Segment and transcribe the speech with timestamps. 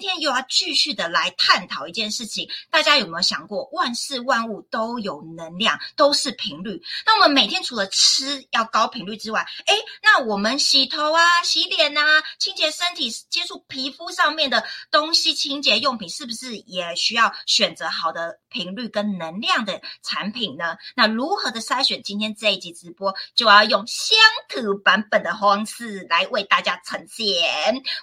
[0.00, 6.80] 今天又要继续的来探讨一件事情，大家有没有想过，万事万物都有能量，都是频率。
[7.04, 20.78] 那我们每天除了吃要高频率之外，哎，那我们洗头啊、洗脸啊、清洁身体、接触皮肤上面的东西、清洁用品，是不是也需要选择好的频率跟能量的产品呢？
[20.96, 22.02] 那如何的筛选？
[22.02, 24.16] 今天这一集直播就要用乡
[24.48, 27.26] 土版本的方式来为大家呈现。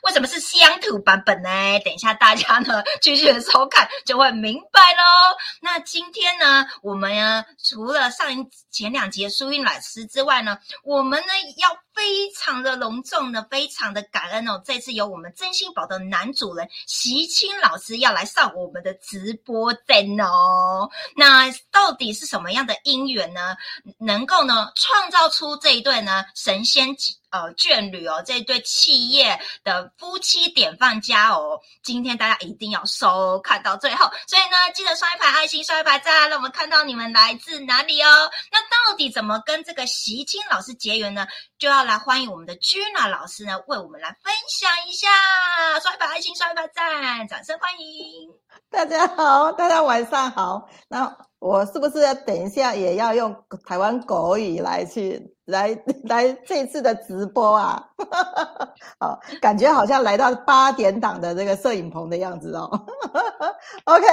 [0.04, 1.50] 为什么是乡土版本呢？
[1.88, 5.38] 等一下大家呢继续的收看就会明白喽。
[5.64, 8.28] 那今天呢，我们呢除了上
[8.70, 14.62] 前两节苏韵老师之外呢，我们呢要非常的隆重的，非常的感恩哦。
[14.66, 20.90] 这次由我们真心宝的男主人习清老师要来上我们的直播间哦。
[21.16, 23.56] 那到底是什么样的因缘呢？
[23.98, 26.94] 能够呢创造出这一对呢神仙？
[27.30, 34.10] 呃，眷侣哦，这对企业的夫妻典范家哦，今天大家一定要收看到最后。
[34.28, 38.32] 所以呢，记得刷一排爱心，刷一排赞，让我们看到你们来自哪里哦。
[38.52, 41.28] 那到底怎么跟这个习青老师结缘呢？
[41.60, 45.08] 就要来欢迎我们的 Gina 老师呢，为我们来分享一下。
[45.82, 48.30] 刷一把爱心，刷一把赞，掌声欢迎！
[48.70, 50.70] 大家好，大家晚上好。
[50.88, 55.34] 那我是不是要等一下也要用台湾国语来去？
[55.46, 55.70] 来
[56.04, 57.84] 来这次的直播啊，
[59.00, 62.70] 好，感觉好像来到八点档的这个摄影棚的样子哦。
[63.86, 64.06] OK，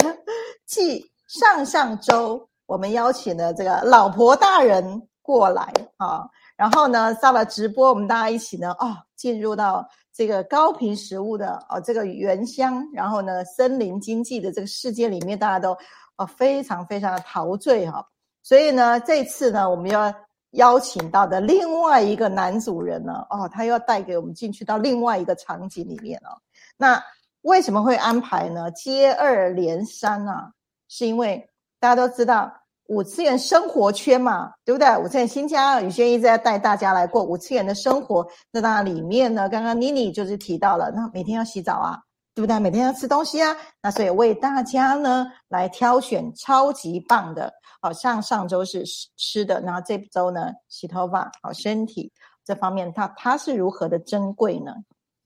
[0.66, 15.72] 继上上周我们邀请了这个老婆大人过来啊，然后呢上了直播，我们大家一起呢哦进入到这个高频食物的哦这个原乡，然后呢森林经济的这个世界里面，大家都
[16.16, 18.06] 哦非常非常的陶醉哈。
[18.42, 20.14] 所以呢这次呢我们要。
[20.52, 23.22] 邀请到的另外一个男主人呢？
[23.28, 26.40] 哦，他又要带给我们进去到另外一个场景里面哦。
[26.78, 26.98] 那
[27.42, 28.70] 为什么会安排呢？
[28.70, 30.50] 接二连三啊，
[30.88, 32.50] 是因为大家都知道
[32.88, 34.94] 五次元生活圈嘛，对不对？
[34.98, 38.26] 五次元新家宇轩一直在带大家来过五次元的生活。
[38.50, 41.98] 那当然里面呢，刚刚妮妮就是提到了，那每天要洗澡啊，
[42.34, 42.58] 对不对？
[42.58, 47.52] 每天要吃东西啊，那所以为大家呢来挑选超级棒的。
[47.80, 48.82] 好像上周是
[49.16, 52.10] 吃的，然后这周呢洗头发，好身体
[52.44, 54.72] 这方面，它它是如何的珍贵呢？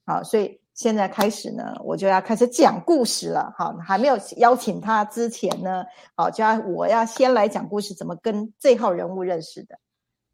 [0.05, 3.55] 好，所以现在开始呢，我就要开始讲故事了。
[3.57, 5.85] 好，还没有邀请他之前呢，
[6.17, 9.79] 好，就要我要先来讲故事，怎么跟这号人物认识的？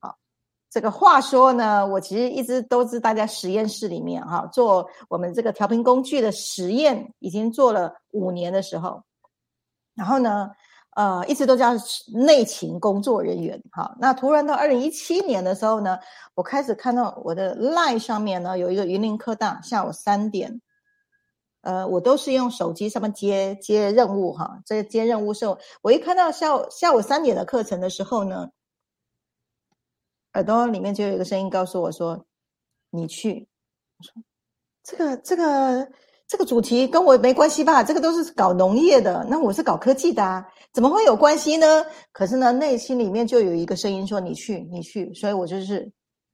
[0.00, 0.16] 好，
[0.70, 9.02] 这个话说呢，我其实一直都是大家实验室里面哈，做我们这个调频工具的实验，已经做了五年的时候，
[9.94, 10.50] 然后呢。
[10.98, 11.70] 呃，一直都叫
[12.12, 13.94] 内勤工作人员，哈。
[14.00, 15.96] 那突然到二零一七年的时候呢，
[16.34, 20.60] 我开始看到我的 line 上面呢有一个云林科大下午三点，
[21.60, 24.60] 呃，我都是用手机上面接接任务，哈。
[24.66, 28.50] 这接任务时候，我一看到下午下午三点的课程的时候呢，
[30.32, 32.26] 耳朵里面就有一个声音告诉我说
[32.90, 33.46] ：“你去。”
[33.98, 34.12] 我说
[34.82, 35.88] ：“这个这个。”
[36.30, 37.82] 这个主题跟我没关系吧？
[37.82, 40.46] 这个都是搞农业的，那我是搞科技的啊，
[40.78, 41.84] 怎么会有关系呢？
[42.12, 45.90] 可是呢，内心里面就有一个声音说：“你去，你去。”所以我就是，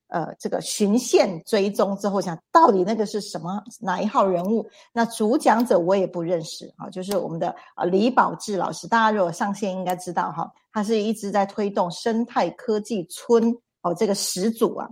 [0.08, 4.68] 呃，这个循线追踪之后，想到底那个是什么哪一号人物？
[4.92, 13.50] 那主讲者我也不认识啊，就是我们的啊李宝志老师，大家如果上线应该知道哈，他是一直在推动生态科技村
[13.80, 14.86] 哦，这个始祖啊。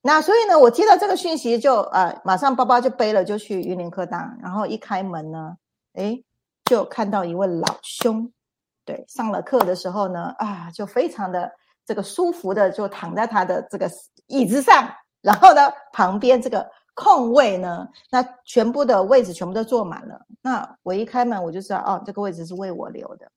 [0.00, 4.32] 那所以呢，我接到这个讯息就呃，马上包包就背了，就去云林科大。
[4.40, 5.56] 然后一开门呢，
[5.94, 6.16] 哎，
[6.66, 8.30] 就看到一位老兄，
[8.84, 11.50] 对，上了课的时候呢，啊，就非常的
[11.86, 13.90] 这个舒服的就躺在他的这个
[14.26, 14.88] 椅子上。
[15.20, 20.20] 然后呢，旁边这个空位呢，那全部的位置全部都坐满了。
[20.42, 23.30] 那我一开门我就知道，哦，这个位置是为我留的。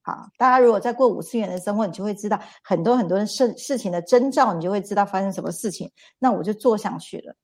[0.00, 5.90] 好，大家如果在过五次元的生活，你就会知道很多很多事事情的征兆，你就会知道发生什么事情。
[6.20, 7.34] 那我就坐上去了。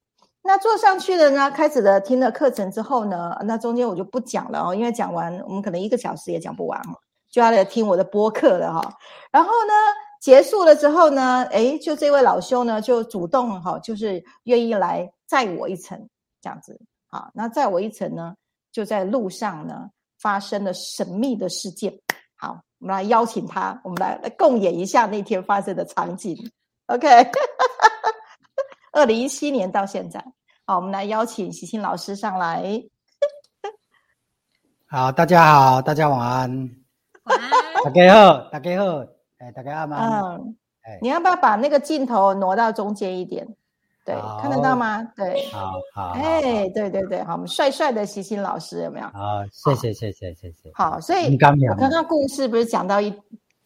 [0.40, 6.94] 那坐上去了呢，开始的听了课程之后呢，那中间我就不讲了哦，因为讲完我们可能一个小时也讲不完哦，
[7.34, 8.96] 就要来听我的播客了哈。
[9.32, 9.72] 然后呢，
[10.20, 16.08] 结束了之后呢，诶，就这位老兄呢就主动哈，就是愿意来载我一程
[16.40, 16.80] 这样子。
[17.08, 18.36] 好，那载我一程呢，
[18.70, 19.90] 就在路上呢
[20.20, 21.92] 发生了神秘的事件。
[22.36, 26.38] 好，我们来邀请他，我们来来共演一下那天发生的场景。
[26.86, 27.08] OK，
[28.92, 30.24] 二零一七年到现在，
[30.66, 32.80] 好，我们来邀请喜庆老师上来。
[34.86, 36.83] 好，大家好，大家晚安。
[37.24, 39.04] 大家好，大家好，
[39.38, 40.36] 哎，大家好吗？
[40.36, 43.46] 嗯，哎，你要不要把那个镜头挪到中间一点？
[44.04, 45.02] 对，看得到吗？
[45.16, 49.06] 对，好好，好哎，对对对，好，我们帅帅的习新老师有没有？
[49.06, 50.70] 好，谢谢谢谢谢谢。
[50.74, 53.10] 好，所以我刚刚故事不是讲到一，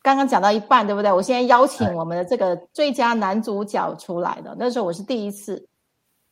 [0.02, 1.10] 刚刚讲到一半，对不对？
[1.12, 5.68] 我现在邀请我们的这个最佳男主角出来的，那时候我是第一次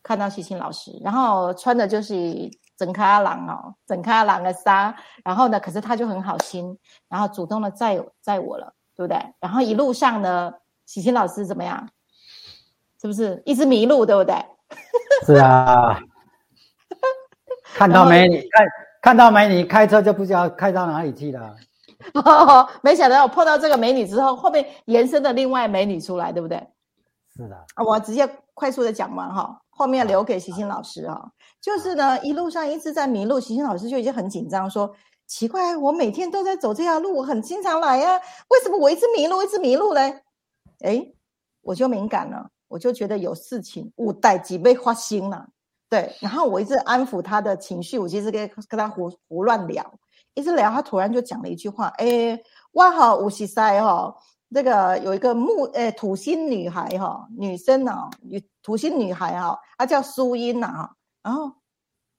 [0.04, 4.94] 看到习新老师，然后穿的就是整开郎哦，整开郎的杀，
[5.24, 6.78] 然后呢，可是他就很好心，
[7.08, 9.18] 然后主动的载载我了，对不对？
[9.40, 10.52] 然后一路上呢，
[10.84, 11.88] 喜新老师怎么样？
[13.00, 14.34] 是不是一直迷路，对不对？
[15.24, 16.00] 是啊，
[17.74, 18.66] 看到美女， 看
[19.02, 19.48] 看到没？
[19.48, 21.54] 你，开车就不知道开到哪里去了。
[22.14, 26.56] 哦，没想到我碰到这个美女之后，后面延伸的另外美女出来，对不对？
[27.34, 31.20] 是的，啊，我直接快速的讲完哈，后面留给习近老师啊。
[31.60, 34.90] 就是呢，一路上一直在迷路，习近老师就已经很紧张，说
[35.26, 40.22] 奇怪，我每天都在走这条路，我很经常来呀，为什么我一直迷路，一直迷路嘞？
[40.80, 41.12] 哎，
[41.62, 45.46] 我就敏感了，我就觉得有事情，五代几被花心了，
[45.88, 49.84] 对，然后我一直安抚他的情绪，我其实跟跟他胡胡乱聊，
[50.34, 52.38] 一直聊，他突然就讲了一句话，哎，
[52.72, 54.14] 哇好五十塞哈。
[54.54, 60.94] 这个有一个木诶土星女孩哈，女生啊，女土星女孩哈，她叫苏英呐哈。
[61.22, 61.52] 然后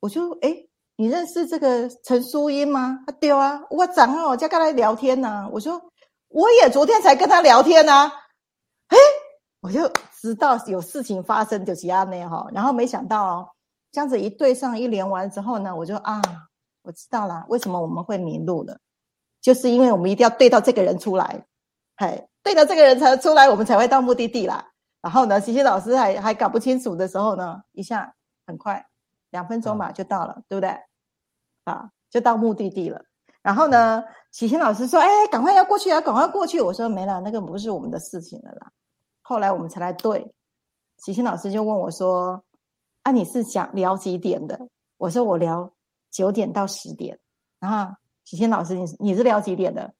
[0.02, 3.00] 我就诶，你认识这个陈淑英吗？
[3.08, 5.50] 她丢啊，我早上我就跟她聊天呐。
[5.52, 5.82] 我说
[6.28, 8.12] 我也昨天才跟她聊天呐。
[8.90, 8.98] 诶，
[9.62, 9.90] 我就
[10.22, 12.46] 知道有事情发生就是安内哈。
[12.54, 13.50] 然后没想到哦，
[13.92, 16.22] 这样子一对上一连完之后呢，我就啊，
[16.84, 18.78] 我知道啦，为什么我们会迷路了，
[19.42, 21.46] 就是因为我们一定要对到这个人出来。
[21.98, 24.72] 嘿，对的，这个人才出来，我们才会到目的地啦。
[25.02, 28.14] 然后呢，琪琪老师还还搞不清楚的时候呢，一下
[28.46, 28.86] 很快，
[29.32, 30.70] 两分钟嘛就到了，对不对？
[31.66, 33.02] 啊，就到目的地了。
[33.42, 38.72] 然后呢，琪琪老师说：“哎，赶快要过去啊，赶快过去。”我说：“没了，那个不是我们的事情了啦。”
[39.24, 40.34] 后来我们才来对，
[40.98, 42.44] 琪琪老师就问我说
[43.04, 44.68] ：“啊，你是想聊几点的？”
[44.98, 45.72] 我说：“我聊
[46.12, 47.18] 九点到十点。”
[47.60, 49.94] 然后琪琪老师，你你是聊几点的？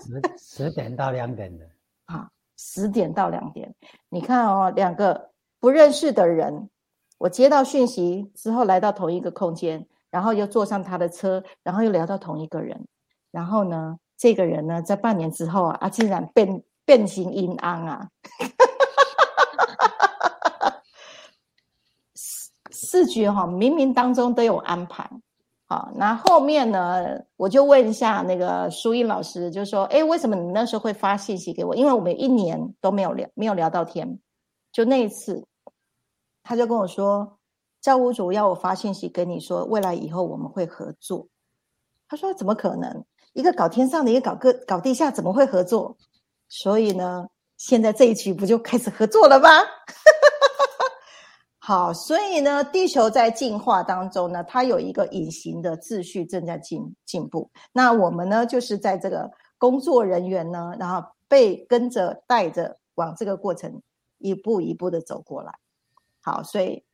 [0.00, 1.68] 十十点到两点的，
[2.04, 3.74] 啊，十点到两点。
[4.08, 6.70] 你看哦，两个不认识的人，
[7.18, 12.86] 我接到讯息之后来到同一个空间，然后又坐上他的车，然后又聊到同一个人，
[13.30, 18.08] 然后呢，这个人呢，在半年之后啊，啊，竟然变变形阴安啊，
[22.14, 25.08] 四四局哈，冥冥当中都有安排。
[25.68, 27.20] 好，那后面呢？
[27.36, 31.74] 我就问一下那个淑英老师，就说：“哎，为什么你那时候会发信息给我？
[31.74, 34.20] 因为我们一年都没有聊，没有聊到天。
[34.70, 35.44] 就那一次，
[36.44, 37.38] 他就跟我说，
[37.80, 41.26] 教务组要我发信息跟你说，未来以后我们会合作。
[42.08, 43.04] 他说：怎么可能？
[43.32, 45.96] 一个搞天上的，一个搞个搞地下，怎么会合作？
[46.48, 47.26] 所以呢，
[47.56, 49.48] 现在这一局不就开始合作了吗？”
[51.66, 57.50] 好，所以呢，地球在进化当中呢，它有一个隐形的秩序正在进进步。
[57.72, 59.28] 那我们呢，就是在这个
[59.58, 63.82] 工作人员呢，然后被跟着带着往这个过程
[64.18, 65.52] 一步一步的走过来。
[66.22, 66.84] 好，所以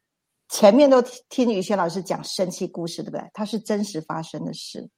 [0.48, 3.30] 前面都听听宇轩老师讲神奇故事，对不对？
[3.34, 4.88] 它是真实发生的事。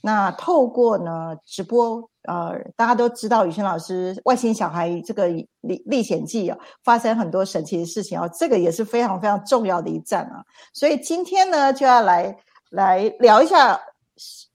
[0.00, 5.28] 那透过呢直播，呃，大家都知道雨轩老师《外星小孩》这个
[5.60, 10.44] 历历险记啊，发生很多神奇的事情哦，这个也是非常非常重要的一站啊。
[10.72, 12.36] 所以今天呢，就要来
[12.70, 13.80] 来聊一下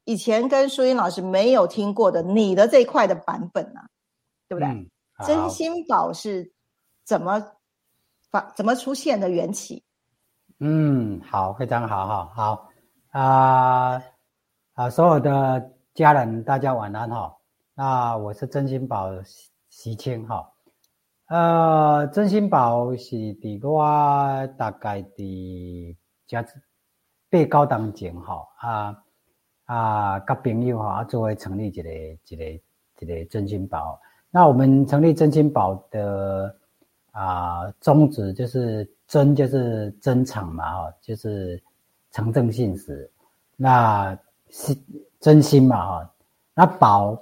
[0.03, 3.85] 以前跟淑英老师没有听过的你的这一块的版本啊，
[4.47, 4.67] 对不对？
[4.67, 4.89] 嗯，
[5.25, 6.51] 真心宝是
[7.05, 7.43] 怎么
[8.31, 9.83] 发怎么出现的缘起？
[10.59, 12.69] 嗯，好，非常好，哈，好
[13.11, 14.01] 啊
[14.75, 17.33] 啊，所有的家人，大家晚安哈。
[17.75, 20.51] 那我是真心宝习习清哈。
[21.27, 25.95] 呃，真心宝是伫我大概伫
[26.27, 26.45] 加
[27.29, 29.03] 八高当前哈啊
[29.63, 31.89] 啊，甲朋友哈作为成立一个
[32.27, 32.43] 一个
[32.99, 33.97] 一个真心宝。
[34.29, 36.53] 那我们成立真心宝的
[37.11, 41.63] 啊宗旨就是真就是真诚嘛哈，就是
[42.11, 43.09] 诚正信实。
[43.55, 44.19] 那
[44.57, 44.73] 是
[45.19, 46.13] 真心嘛哈？
[46.53, 47.21] 那宝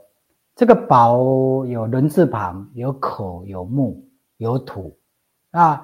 [0.55, 1.17] 这个宝
[1.65, 4.05] 有人字旁，有口，有木，
[4.37, 4.95] 有土。
[5.49, 5.83] 那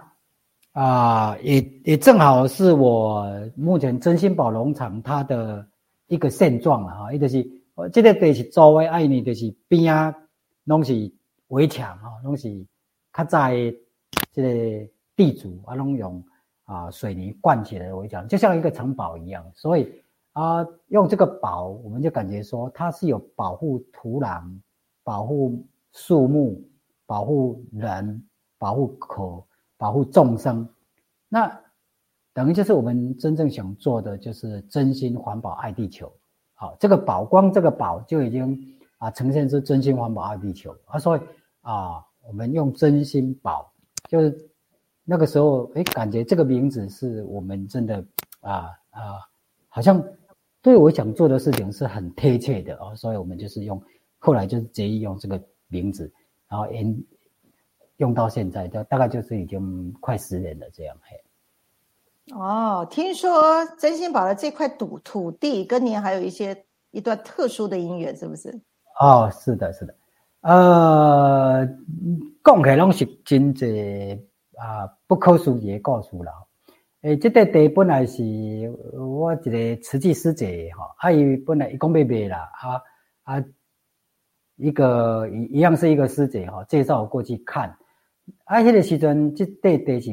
[0.74, 3.26] 啊，也也正好是我
[3.56, 5.66] 目前真心宝农场它的
[6.06, 7.12] 一个现状了哈。
[7.12, 10.16] 伊就是我这个地是周围爱你，就是边啊
[10.66, 11.12] 拢是
[11.48, 12.64] 围墙哈，拢是
[13.12, 13.76] 较早的
[14.32, 16.24] 这个地主啊，拢用
[16.66, 19.92] 啊水泥灌起来的围墙，就像一个城堡一样，所以。
[20.40, 24.42] 啊，用这个宝，我们就感觉说它是有保护土壤、
[25.04, 26.64] 保护树木、
[27.06, 28.24] 保护人、
[28.58, 30.66] 保护口、保护众生
[31.28, 31.62] 那
[32.34, 36.10] 等于就是我们真正想做的，就是真心环保爱地球。
[36.54, 38.58] 好，这个宝光这个宝就已经
[38.98, 41.22] 啊呈现出真心环保爱地球啊，所以
[41.64, 43.70] 啊，我们用真心宝，
[44.08, 44.50] 就是
[45.04, 48.06] 那个时候哎，感觉这个名字是我们真的
[48.40, 49.20] 啊啊，
[49.68, 50.02] 好像
[50.62, 53.82] 对我想做的事情是很贴切的哦，所以我们就是用
[54.18, 56.12] 后来就是决意用这个名字，
[56.50, 57.04] 然后用
[57.98, 62.36] 用到现在，大大概就是已经快十年了这样嘿。
[62.36, 68.60] 哦，听说真心宝的这块土土地跟您还有一些一段特殊的姻缘，是不是？
[69.00, 69.96] 哦，是的，是的。
[70.42, 71.66] 呃，
[72.44, 76.32] 讲起来拢是真济啊，不可思议的故事啦。
[77.02, 78.24] 诶，这块地本来是
[78.94, 82.82] 我一个慈济师姐哈，阿姨本来一共要卖啦，啊
[83.24, 83.44] 啊，
[84.58, 87.76] 一个一一样是一个师姐哈，介绍我过去看。
[88.46, 90.12] 啊，迄个时阵，这块地是。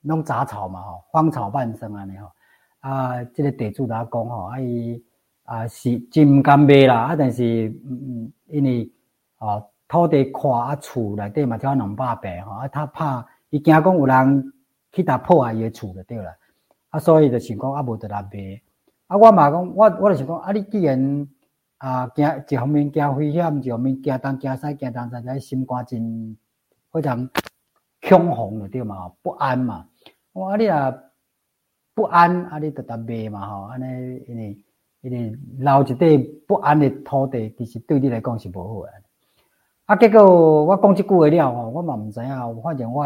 [0.00, 2.30] 弄杂草嘛吼，荒草半生安尼吼，
[2.78, 5.04] 啊，这个地主他讲吼，啊伊
[5.42, 8.88] 啊是真甘卖啦，啊但是嗯嗯，因为
[9.38, 14.52] 哦土地宽啊厝内底嘛只两百平吼，啊他怕伊惊讲有人
[14.98, 16.36] 去打破坏伊的厝就对啦，
[16.90, 18.60] 啊所以就想讲啊无得来卖，
[19.06, 21.28] 啊我嘛讲我我就想讲啊你既然
[21.78, 26.36] 啊惊一方面惊危险，一方面惊东惊西惊东西，心肝真
[26.92, 27.28] 非常。
[28.00, 29.12] 恐慌了对嘛？
[29.22, 29.84] 不安嘛？
[30.32, 30.94] 我啊你啊
[31.94, 33.62] 不安，啊你得得卖嘛吼？
[33.64, 34.64] 安尼因为
[35.00, 38.92] 因为留一块不安的土地，其实对你来讲是无好诶。
[39.86, 43.04] 啊，结果我讲即句话了吼，我嘛毋知影，反正我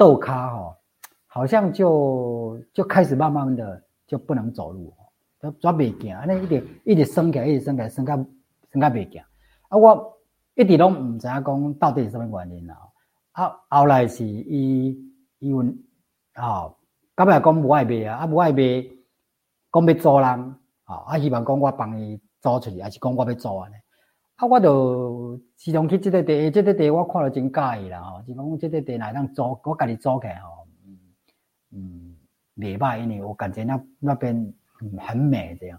[0.00, 0.74] 豆卡吼，
[1.26, 4.94] 好像就就开始慢慢的就不能走路，
[5.38, 8.16] 都抓袂行，安尼一直一直升起来，一直升起来，升到
[8.72, 9.22] 升到袂行。
[9.68, 10.18] 啊，我
[10.54, 12.78] 一直拢毋知影讲到底是啥物原因啦。
[13.32, 14.96] 啊，后来是伊
[15.38, 15.78] 伊问
[16.34, 16.78] 吼，
[17.14, 18.58] 到尾讲无爱卖啊，啊无爱卖，
[19.70, 20.54] 讲要租人，
[20.84, 23.74] 吼，啊希望讲我帮伊租出去，还是讲我要租安尼，
[24.40, 30.98] 啊我就时常去即个地，即个地我看了真介意啦，吼，就讲即个地内当租，我家己租起吼，嗯
[31.72, 32.16] 嗯，
[32.56, 34.54] 袂歹，因为我感觉那那边
[34.98, 35.78] 很美这样，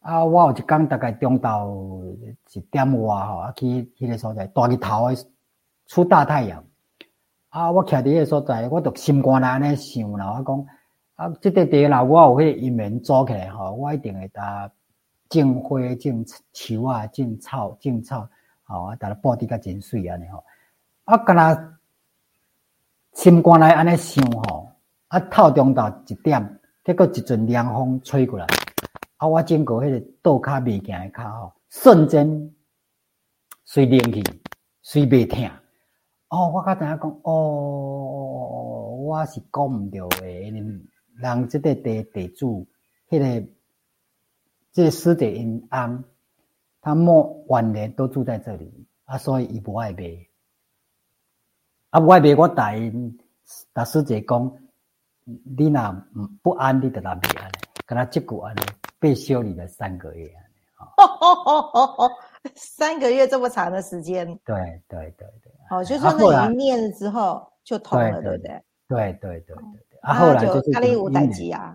[0.00, 2.14] 啊我有一工大概中昼
[2.52, 3.66] 一点外吼，啊去
[3.98, 5.16] 迄个所在，大日头诶
[5.86, 6.62] 出大太阳。
[7.48, 7.70] 啊！
[7.72, 10.30] 我徛伫迄个所在，我都心肝内安尼想啦。
[10.38, 10.66] 我讲
[11.14, 14.70] 啊，即块地啦，我有迄个姻缘租起来吼，我一定会搭
[15.28, 18.28] 种花、种树啊、种草、种草，
[18.64, 20.44] 吼啊，搭咧布置甲真水安尼吼。
[21.04, 21.72] 啊，敢若
[23.12, 24.68] 心肝内安尼想吼，
[25.08, 28.46] 啊，透中到一点，结果一阵凉风吹过来，
[29.16, 32.54] 啊，我经过迄个倒骹未行诶骹吼，瞬间
[33.64, 34.22] 随冷去，
[34.82, 35.48] 随袂疼。
[36.28, 40.52] 哦，我刚才讲，哦，我是讲唔到诶，
[41.18, 42.66] 人这个地地主，
[43.08, 43.48] 迄个
[44.76, 46.04] 这师弟因安，
[46.82, 50.28] 他末晚年都住在这里，啊，所以伊不爱卖，
[51.88, 53.18] 啊，不爱卖，我答应，
[53.72, 54.54] 大师姐讲，
[55.24, 56.04] 你若
[56.42, 57.52] 不安，你得来卖安尼，
[57.86, 58.60] 跟他结果安尼，
[58.98, 60.30] 被修理了三个月
[62.54, 64.54] 三个月这么长的时间，对
[64.88, 65.50] 对对对。
[65.70, 68.62] 好，就是那一念了之后就通了，对不对？
[68.88, 69.56] 对对对对
[69.88, 69.98] 对。
[70.02, 71.74] 啊，后来就是咖喱五代机啊。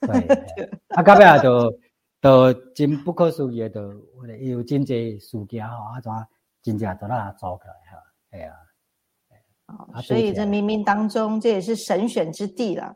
[0.00, 0.68] 对。
[0.88, 1.74] 啊，到尾啊，就
[2.22, 3.92] 都真不可思议，就
[4.40, 6.10] 有真济事件吼，啊，怎
[6.62, 8.54] 真正就让他走开哈，哎呀。
[9.66, 12.94] 啊，所以这冥冥当中，这也是神选之地了。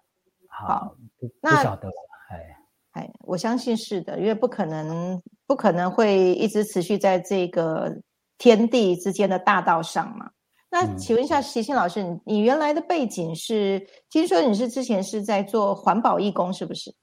[0.49, 0.95] 好，
[1.41, 1.95] 不晓得了，
[2.31, 2.57] 哎
[2.93, 7.93] 哎，我相信是的，因为不可能，不可能会一直持续在这个
[8.39, 10.31] 天地之间的大道上嘛。
[10.71, 13.85] 那请问一下，习清老师，你你原来的背景是？
[14.11, 16.95] 听说你是之前是在做环保义工，是不是？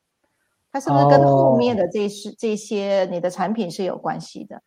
[0.73, 4.61] 它是不是跟后面的这些这些你的产品是有关系的？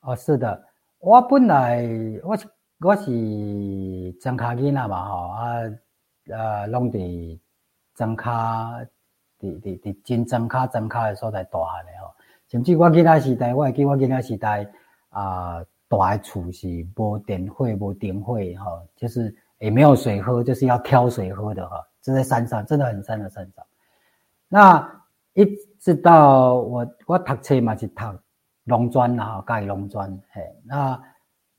[0.00, 0.64] 哦，是的，
[0.98, 1.88] 我本来
[2.24, 2.46] 我是
[2.80, 5.54] 我是张卡囡仔嘛，吼啊
[6.28, 7.38] 呃，拢伫
[7.94, 8.72] 张卡，
[9.40, 12.12] 伫伫伫真增卡增卡的所在大汉的吼，
[12.48, 14.68] 甚至我囡仔时代，我会记我囡仔时代
[15.08, 15.64] 啊。
[15.88, 23.64] 大厝是无电费、无电费，吼，就是也没有水喝，就是要挑水喝的，哈，就在山上，真的很山的山上。
[24.48, 24.95] 那
[25.36, 25.46] 一
[25.78, 28.02] 直到我我读册嘛是读
[28.64, 31.00] 农专啦，哈，教育农专，嘿，那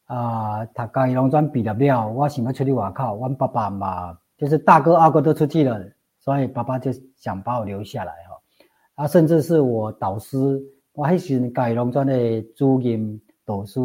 [0.06, 5.80] 啊，读教育农专毕业了，我想要出去外口，我爸爸嘛，就是大哥二哥都出去了，
[6.20, 10.60] 所以爸爸就想把我留下来，哈，啊，甚至是我导师，
[10.94, 13.80] 我迄时教育农专的主任导师。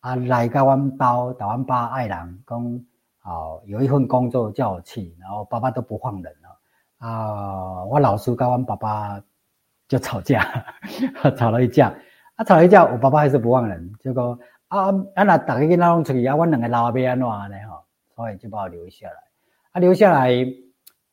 [0.00, 2.80] 啊，来甲阮兜，到阮爸爱人讲
[3.18, 6.32] 好有一份工作叫我去，然后爸爸都不放人
[6.98, 9.20] 啊，我老叔跟我爸爸
[9.88, 10.42] 就吵架，
[11.36, 11.94] 吵了一架，
[12.36, 14.38] 啊吵了一架，我爸爸还是不忘人，结果
[14.68, 17.84] 啊啊那大家囡仔拢出去啊，我两个老要安怎呢哈，
[18.14, 19.14] 所以就把我留下来，
[19.72, 20.32] 啊留下来，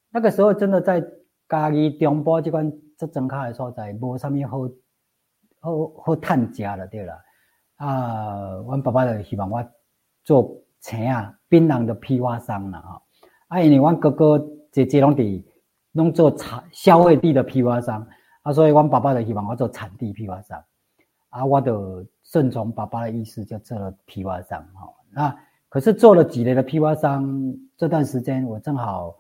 [0.09, 1.03] 那个时候真的在
[1.49, 4.59] 家己中部这款这庄卡的所在，无啥物好
[5.59, 7.17] 好好趁食了对啦。
[7.77, 9.63] 啊，阮爸爸就希望我
[10.23, 13.01] 做青啊槟榔的批发商啦吼。
[13.49, 14.39] 啊，因为阮哥哥
[14.71, 15.43] 姐姐拢伫
[15.93, 18.05] 拢做产消费地的批发商，
[18.43, 20.63] 啊，所以阮爸爸就希望我做产地批发商。
[21.29, 24.93] 啊，我就顺从爸爸的意思，就做了批发商吼。
[25.09, 25.35] 那
[25.69, 27.25] 可是做了几年的批发商，
[27.75, 29.15] 这段时间我正好，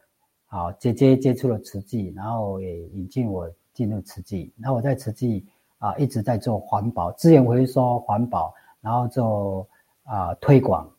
[0.45, 4.53] 好姐姐接触了慈济，然后也引进我进入慈济。
[4.57, 5.45] 那我在慈济。
[5.79, 9.67] 啊，一直在做环保资源回收、环保，然后做
[10.05, 10.89] 啊推广，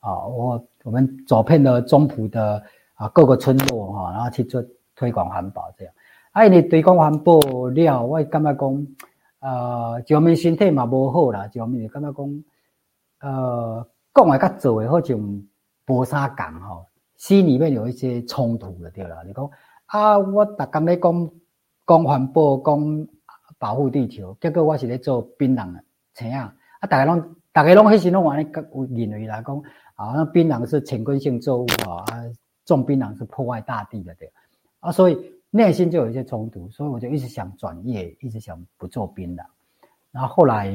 [0.00, 2.62] 啊，我我们走遍了中埔的
[2.96, 4.62] 啊各个村落哈，然后去做
[4.96, 5.94] 推广环保这样。
[6.32, 7.38] 哎，你推广环保
[7.68, 8.86] 了，我感觉讲，
[9.38, 12.44] 呃，就我身体嘛无好啦，就我们感觉讲，
[13.20, 15.16] 呃，讲的甲做的好像
[15.86, 16.86] 无啥共吼，
[17.16, 19.22] 心里面有一些冲突了对啦。
[19.24, 19.48] 你讲
[19.86, 21.30] 啊，我逐工咧讲
[21.86, 23.08] 讲环保讲。
[23.58, 26.54] 保护地球，结果我是咧做槟榔的青啊！
[26.80, 29.56] 啊，大家拢大家拢迄时拢安尼，有认为来讲
[29.94, 32.04] 啊，那槟榔是潜规性作物啊，
[32.66, 34.30] 种槟榔是破坏大地的对
[34.86, 39.44] 啊，所以内心就有一些冲突，所以我就一直想转业，一直想不做槟榔。
[40.12, 40.72] 然后后来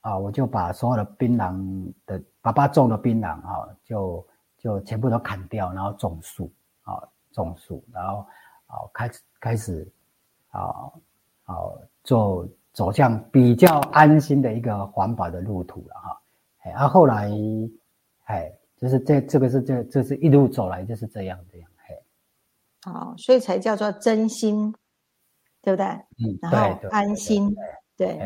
[0.00, 4.24] 啊，我就把所有的槟榔的爸爸种的槟榔啊，就
[4.58, 6.48] 就全部都砍掉，然后种树
[6.82, 7.02] 啊，
[7.32, 8.24] 种树，然后
[8.66, 9.92] 啊开始开始
[10.50, 10.90] 啊。
[11.48, 16.20] 好，走走向比较安心的一个环保的路途了哈。
[16.62, 17.30] 哎，啊，后来，
[18.24, 21.55] 哎，就是这这个是这这是一路走来就是这样的
[22.92, 24.72] 好，所以才叫做真心，
[25.60, 25.84] 对不对？
[25.86, 27.52] 嗯，然后安心，
[27.96, 28.16] 对。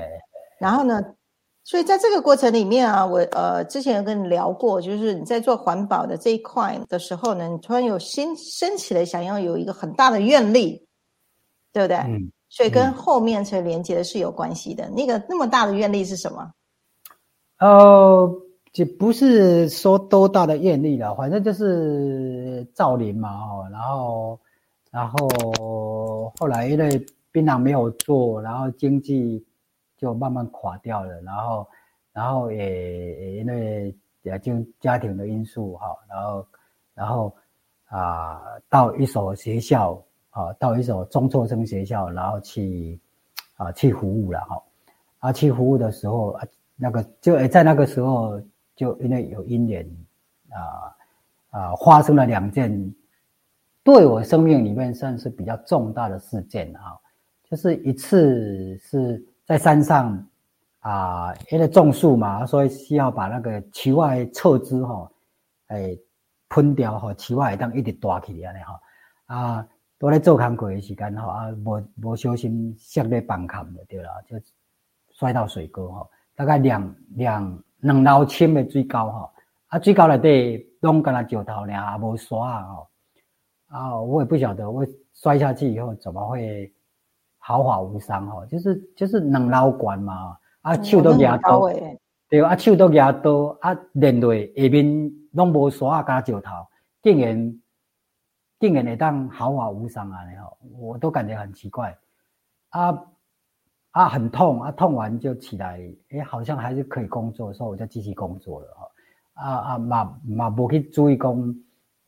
[0.59, 1.01] 然后呢，
[1.65, 10.87] 所以在这个过程里面啊，我呃之前有跟你聊过，就是你在做环保的这一块的时候呢，你突然有心升起来，想要有一个很大的愿力，
[11.73, 11.97] 对不对？
[11.97, 12.31] 嗯。
[12.51, 14.91] 所以跟后面才连接的是有关系的。
[14.91, 16.53] 那个那么大的愿力是什么？
[17.61, 18.29] 哦，
[18.73, 24.39] 就不是说多大的愿力了，反正就是造林嘛，哦，然后，
[24.91, 29.45] 然后后来因为槟榔没有做，然后经济
[29.97, 31.69] 就慢慢垮掉了，然后，
[32.13, 36.47] 然后也因为也就家庭的因素哈，然后，
[36.95, 37.35] 然后
[37.87, 40.03] 啊，到一所学校。
[40.33, 42.97] 啊，到一所中辍生学校，然后去
[43.57, 44.63] 啊去服务了哈，
[45.19, 48.41] 啊去服务的时候啊，那个就也在那个时候
[48.77, 49.85] 就因为有因缘
[50.51, 50.95] 啊
[51.51, 52.71] 啊发生了两件
[53.83, 56.99] 对我生命里面算是比较重大的事件啊，
[57.45, 60.27] 就是一次是在山上
[60.81, 65.11] 啊，因为种树嘛，所以需要把那个树外撤枝哈，
[65.69, 65.97] 哎
[66.49, 68.81] 喷掉哈，树外当一直大起来哈
[69.27, 69.69] 啊。
[70.01, 74.35] 都在做工课的时间吼，啊，无无小心摔咧板坎的对啦，就
[75.11, 79.31] 摔到水沟吼，大概两两两楼深的水沟吼，
[79.67, 82.89] 啊，最高内底拢干那石头尔，也无刷吼，
[83.71, 86.73] 啊，我也不晓得我摔下去以后怎么会
[87.39, 91.69] 毫发无伤吼，就是就是能捞管嘛，啊，手都压到，
[92.29, 96.51] 对，啊，手都压到，啊，连累下面拢无刷加石头，
[97.03, 97.61] 竟然。
[98.61, 100.19] 竟然会当毫发无伤啊！
[100.29, 101.97] 你好，我都感觉很奇怪，
[102.69, 103.07] 啊
[103.93, 105.81] 啊，很痛啊，痛完就起来，
[106.11, 108.87] 诶，好像还是可以工作，所以我就继续工作了哈。
[109.33, 111.57] 啊啊，嘛嘛无去注意工，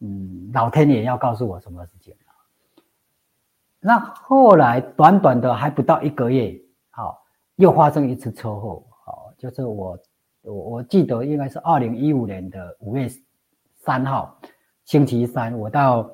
[0.03, 2.15] 嗯，老天爷要告诉我什么事情
[3.81, 6.55] 那后来短短的还不到一个月，
[6.91, 7.23] 好，
[7.57, 9.99] 又发生一次车祸，好，就是我
[10.43, 13.09] 我我记得应该是二零一五年的五月
[13.79, 14.37] 三号，
[14.85, 16.11] 星期三，我到。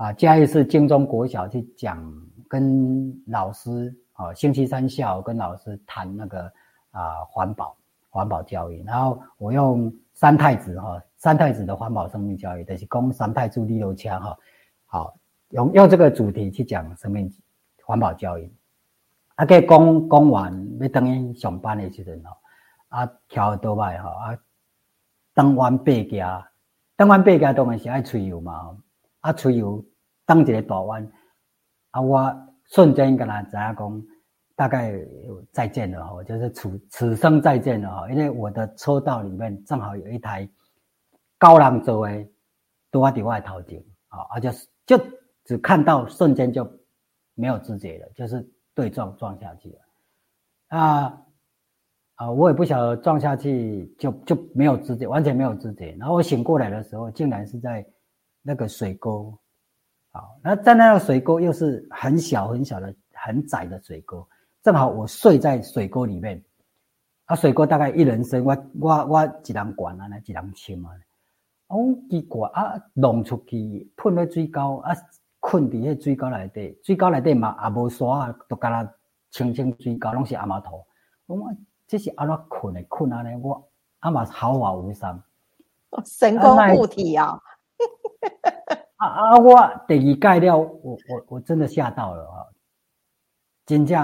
[0.00, 2.10] 啊，嘉义市金中国小去讲，
[2.48, 6.50] 跟老师啊，星期三下午跟老师谈那个
[6.90, 7.76] 啊环保
[8.08, 14.36] 环保教育，然后我用三太子哈，三太子的环保生命教育，就是讲三太子第六枪哈，
[14.86, 15.14] 好
[15.50, 17.30] 用用这个主题去讲生命
[17.84, 18.50] 环保教育，
[19.34, 22.36] 啊，给讲讲完要等于上班的时阵吼，
[22.88, 24.38] 啊，跳倒摆吼啊，
[25.34, 26.50] 等完八家，
[26.96, 28.76] 等完八家当然是爱吹油嘛，
[29.20, 29.84] 啊，吹油。
[30.26, 31.10] 当一个大弯，
[31.90, 34.02] 啊，我瞬间跟他知影讲，
[34.54, 34.94] 大概
[35.50, 40.48] 再见了哈，就是此此生再见了哈，因为我的车道里面正好有一台
[41.40, 42.26] 高浪座的
[42.90, 44.52] 都在外头顶啊，而且
[44.84, 45.00] 就
[45.44, 46.70] 只看到瞬间就
[47.34, 50.78] 没有知觉了，就是对撞撞下去了。
[50.78, 51.22] 啊
[52.16, 55.96] 啊，我也不晓得撞下去就就没有知觉，完全没有知觉。
[55.98, 57.84] 然后我醒过来的时候，竟然是在
[58.42, 59.34] 那个水沟，
[60.10, 64.28] 好，那在那个水沟又是很小很小的、很窄的水沟，
[64.62, 66.44] 正好我睡在水沟里面。
[67.24, 70.90] 啊，水沟大概一人深，我我我一人管啊，那一人深啊。
[71.70, 74.92] 哦，奇怪啊，弄出去喷咧水沟啊，
[75.38, 78.94] 困伫迄水沟内底，水沟内底嘛也无沙啊，都干那
[79.30, 80.84] 清清水沟拢是阿妈头。
[81.26, 81.50] 我
[81.86, 82.82] 这是安怎困的？
[82.88, 83.68] 困安尼，我
[84.00, 85.22] 阿妈毫发无伤。
[86.04, 87.40] 神功护体啊！
[88.96, 89.38] 啊啊！
[89.38, 92.46] 我第二盖了，我我我真的吓到了啊！
[93.64, 93.98] 真正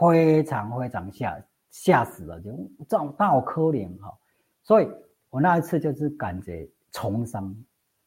[0.00, 1.42] 非常非常吓。
[1.68, 2.50] 吓死了，就
[2.88, 4.10] 这种大可怜哈，
[4.62, 4.90] 所以
[5.28, 6.66] 我那一次就是感觉
[6.96, 7.54] 重生，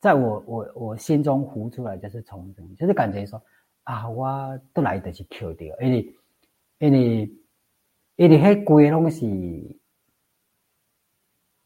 [0.02, 3.40] 在我我我心中浮出来就是重生，就是感觉说
[3.84, 6.16] 啊，我都来得及 Q 掉，因为
[6.80, 7.32] 因为
[8.16, 9.20] 因为迄规拢是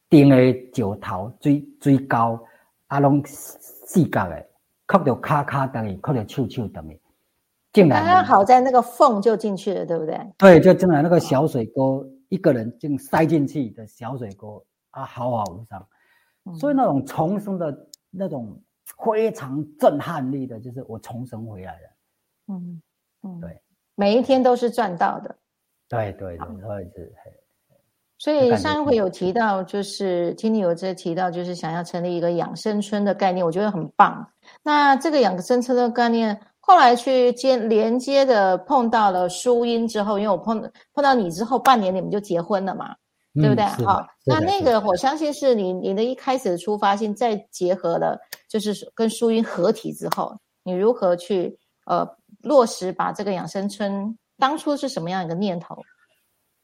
[0.10, 2.38] 顶的石头，最最高
[2.88, 4.46] 啊，拢四角的，
[4.86, 7.00] 靠着卡卡等于靠着手手等于。
[7.72, 10.20] 刚刚好在那个缝就进去了，对不对？
[10.38, 15.88] 对，就进来那个小水沟，一个人就塞进去的小水沟啊，毫发无伤。
[16.60, 18.60] 所以那种重生的那种
[19.06, 21.90] 非常震撼力的，就是我重生回来了。
[22.48, 22.82] 嗯
[23.24, 23.62] 嗯，对，
[23.96, 25.36] 每一天都是赚到的。
[25.88, 27.12] 对对对，
[28.18, 28.48] 所以是。
[28.48, 34.26] 所以上一回有提到，就是听你有在提到，就是想要成立一个养生村的概念，我觉得很棒。
[34.62, 36.40] 那这个养生村的概念。
[36.66, 40.62] 后来去接连接的碰到了舒音之后，因为我碰
[40.94, 42.96] 碰到你之后，半年你们就结婚了嘛，
[43.34, 43.66] 对不对？
[43.86, 48.20] 好，那那个我相信是你你的一开始的出发性，再结合了
[48.50, 52.08] 就是跟淑音合体之后，你如何去呃
[52.42, 54.18] 落实把这个养生村？
[54.38, 55.78] 当初是什么样一个念头？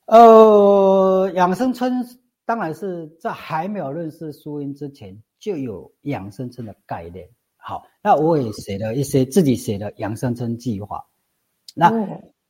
[0.08, 2.03] 呃，养生村
[2.45, 7.29] 当然是在还没有认识淑音之前就有养生村的概念。
[7.58, 10.99] 好，那我也写了一些自己写的养生村计划。
[11.75, 11.91] 那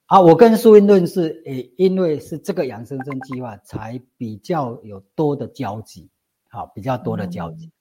[0.10, 6.10] 啊，我跟苏英论是，诶，因为是这个养生针计划才比较有多的交集，
[6.50, 7.72] 好，比较多的交集。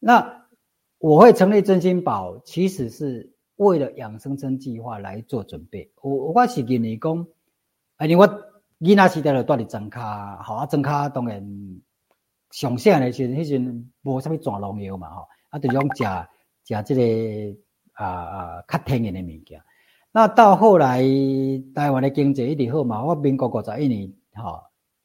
[0.00, 0.48] 那
[0.98, 5.92] 我会成立真心宝，其实是为了养生针计划来做准备。
[6.02, 7.24] 我我是跟你讲，
[7.98, 8.26] 哎，你我
[8.80, 11.80] 囡仔时代就住伫庄卡，好啊，庄卡当然
[12.50, 16.04] 上线的时，迄阵无啥物转农药嘛，吼，啊，就用食。
[16.62, 17.58] 食这个
[17.92, 19.62] 啊啊，较天然的物件。
[20.12, 21.00] 那到后来，
[21.74, 23.04] 台湾的经济一直好嘛。
[23.04, 24.60] 我民国五十一年，吼，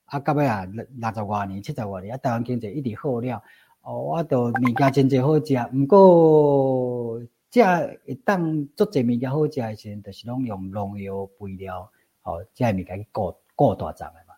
[0.06, 3.44] 啊，到尾啊，六六十多年、七十多年，啊，台湾经济一直好了。
[3.82, 7.64] 哦，我都物件真济好食，毋过，遮
[8.08, 11.90] 会当做济物件好食的时阵，就是拢用农药肥料，
[12.24, 14.34] 哦，这物件去过过大涨的嘛。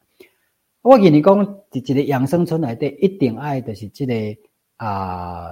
[0.81, 4.13] 我跟你讲，伫一个养生村内底一定爱就是即个
[4.75, 5.49] 啊。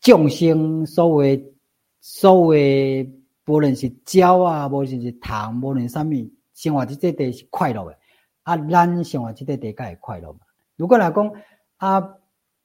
[0.00, 1.52] 众生所谓
[2.00, 3.04] 所谓，
[3.48, 6.12] 无论是鸟啊，无论是虫，无论啥物，
[6.54, 7.98] 生活即个地是快乐的。
[8.42, 10.40] 啊，咱生活即个地该会快乐嘛？
[10.76, 11.32] 如果来讲
[11.78, 12.16] 啊，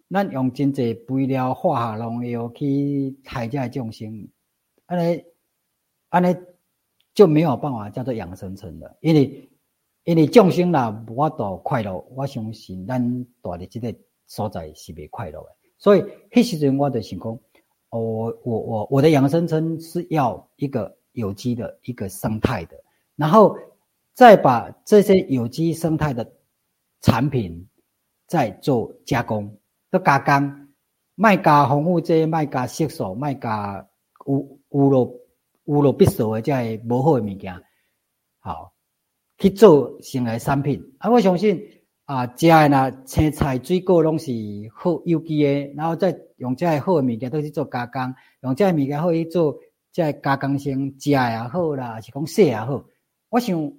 [0.09, 4.27] 咱用真济肥料、化学农药去害这众生，
[4.85, 5.23] 安尼
[6.09, 6.35] 安尼
[7.13, 8.97] 就没有办法叫做养生村了。
[8.99, 9.49] 因为
[10.03, 13.95] 因为众生啦，无法度快乐，我相信咱住伫即个
[14.27, 15.49] 所在是袂快乐的。
[15.77, 17.39] 所以，迄时阵我的想讲，
[17.99, 22.75] 我我我我的养生村是要一个有机的一个生态的，
[23.15, 23.55] 然后
[24.13, 26.31] 再把这些有机生态的
[27.01, 27.67] 产品
[28.27, 29.57] 再做加工，
[29.91, 30.67] 都加工，
[31.15, 33.87] 卖加防腐剂，卖加色素，卖加
[34.25, 35.19] 有有了
[35.65, 37.53] 有了必素的这些无好的物件，
[38.39, 38.73] 好
[39.37, 41.61] 去做成来产品，啊，我相信。
[42.05, 44.29] 啊，食诶呐，青菜、水果拢是
[44.75, 49.57] 好有机诶，然后再用这好诶物件都去做加工，用这物件好去做
[49.93, 52.83] 这加工成食也好啦，是讲洗也好。
[53.29, 53.73] 我想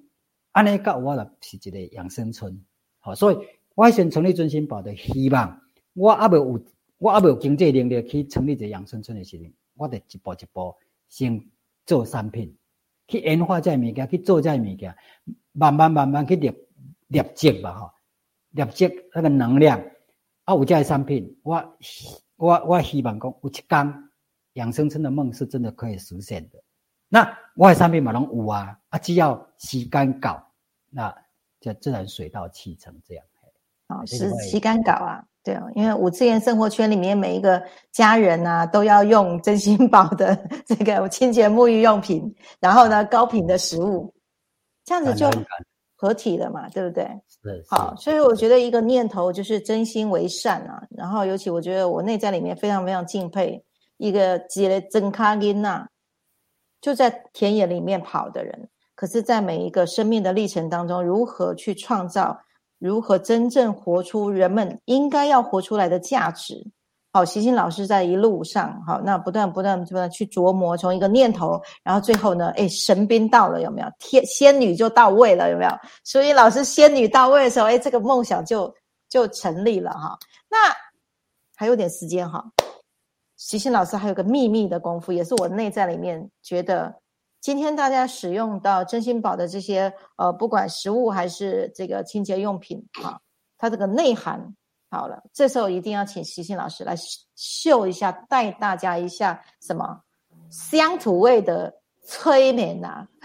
[0.53, 2.59] 安尼甲我就是一个养生村，
[3.01, 3.39] 好，所以
[3.75, 5.61] 我先成立尊心宝的希望，
[5.93, 6.65] 我阿未有，
[6.97, 10.75] 我阿未有经济能力去成立一个养生村的时阵，我得一步一步
[11.09, 11.39] 先
[11.85, 12.57] 做产品，
[13.09, 14.97] 去研发这物件，去做这物件，
[15.53, 16.51] 慢慢慢慢去立
[17.09, 17.91] 立积吧，吼。
[18.51, 19.85] 立即那个能量
[20.45, 21.57] 啊，有这些产品，我
[22.37, 23.95] 我我希望讲有一天
[24.55, 26.63] 养生村的梦是真的可以实现的。
[27.09, 30.43] 那我的产品嘛拢有啊，啊只要时间搞，
[30.91, 31.15] 那
[31.61, 33.25] 就自然水到渠成这样。
[33.89, 44.11] 哦，是时间搞啊，对啊，因为五次元生活圈里面每一个家人啊，都要用真心宝的这个清洁沐浴用品，然后呢，高频的食物，
[44.87, 45.31] 这样子就
[46.05, 47.09] 合体了嘛，对不对？
[47.43, 47.63] 对。
[47.67, 50.83] 好，所以我觉得一个念头就是真心为善啊。
[50.91, 53.65] 然后尤其我觉得我内在里面非常非常敬佩
[53.97, 55.89] 一个杰雷真卡琳娜，
[56.83, 62.39] 就在田野里面跑的人，可是在每一个生命的历程当中，如何去创造。
[62.81, 66.67] 如何真正活出人们应该要活出来的价值？
[67.15, 73.89] 好，习心老师在一路上，好，那不断不断不断去琢磨，从一个念头，然后最后呢，哎，神兵到了，有没有？
[74.01, 75.71] 天仙女就到位了，有没有？
[76.03, 78.75] 所以老师仙女到位的时候，哎，这个梦想就
[79.09, 80.19] 就成立了哈。
[80.51, 80.75] 那
[81.55, 82.45] 还有点时间哈，
[83.37, 86.93] 习心老师还有个秘密的功夫，也是我内在里面觉得。
[87.41, 93.21] 今天大家使用到真心宝的这些呃，不管食物还是这个清洁用品啊，
[93.59, 94.57] 它这个内涵
[94.95, 96.95] 好了，这时候一定要请习信老师来
[97.35, 100.01] 秀一下，带大家一下什么
[100.53, 101.75] 乡土味的
[102.07, 103.05] 催眠呐！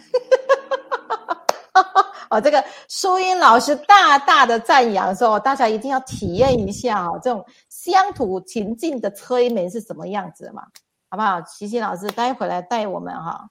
[2.31, 10.63] 哦，这个淑英老师大大的赞扬说，大家一定要体验一下哦，这种乡土情境的催眠是什么样子嘛？
[11.11, 11.39] 好不好？
[11.45, 13.47] 习信老师待会来带我们哈。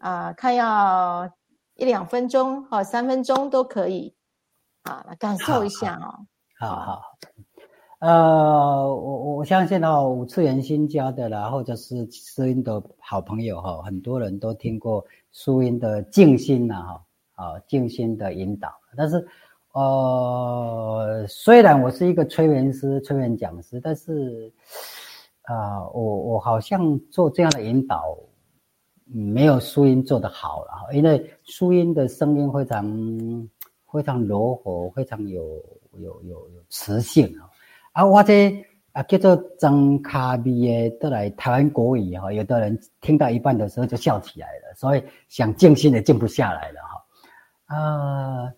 [0.00, 1.30] 啊，看要
[1.76, 4.16] 一两分钟或三分钟都可以，
[4.82, 6.26] 啊，来感受一下哦。
[6.58, 7.02] 好好，
[7.98, 18.72] 呃，我我相信哦，五次元新教的啦，或者是苏音的好朋友哈，很多人都听过苏音的静心呐哈，啊，静心的引导。
[18.96, 19.26] 但是，
[19.72, 24.50] 呃，虽然我是一个催眠师、催眠讲师，但是，
[25.42, 28.16] 啊，我我好像做这样的引导。
[29.08, 33.48] 没有苏音做得好了哈，因为苏音的声音非常
[33.92, 35.44] 非常柔和，非常有
[36.00, 37.48] 有有有磁性啊。
[37.92, 47.74] 啊，我这啊叫做张卡味的都来台湾国语哈，有的人听到一半的时候就笑起来了，所以想静心也静不下来了哈。
[47.76, 48.52] 啊，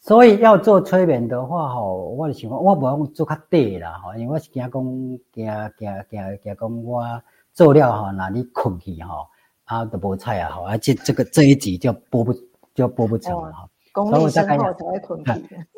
[0.00, 9.26] 所以要做催眠的话哈，我的情况我不用做较短啦哈，因为我是惊讲惊惊惊惊讲我做了哈，那你困去哈。
[9.64, 12.32] 啊，都无菜啊，好，而且这个这一集就播不
[12.74, 13.68] 就播不成了哈。
[14.06, 15.24] 所以我才会困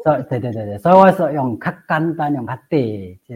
[0.02, 3.34] 所以对对对对，所以我说用较简单、用较短即个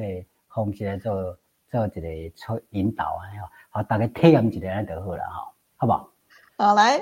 [0.49, 1.39] 方式来做
[1.71, 3.23] 做一个出引导啊，
[3.71, 6.11] 好，大家体验一下就好了哈，好不好？
[6.57, 7.01] 好来，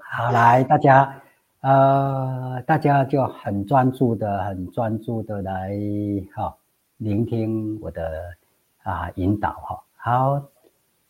[0.00, 1.22] 好来，大家
[1.60, 5.72] 呃，大家就很专注的、很专注的来
[6.34, 6.56] 哈，
[6.98, 8.34] 聆听我的
[8.82, 9.82] 啊引导哈。
[9.96, 10.42] 好，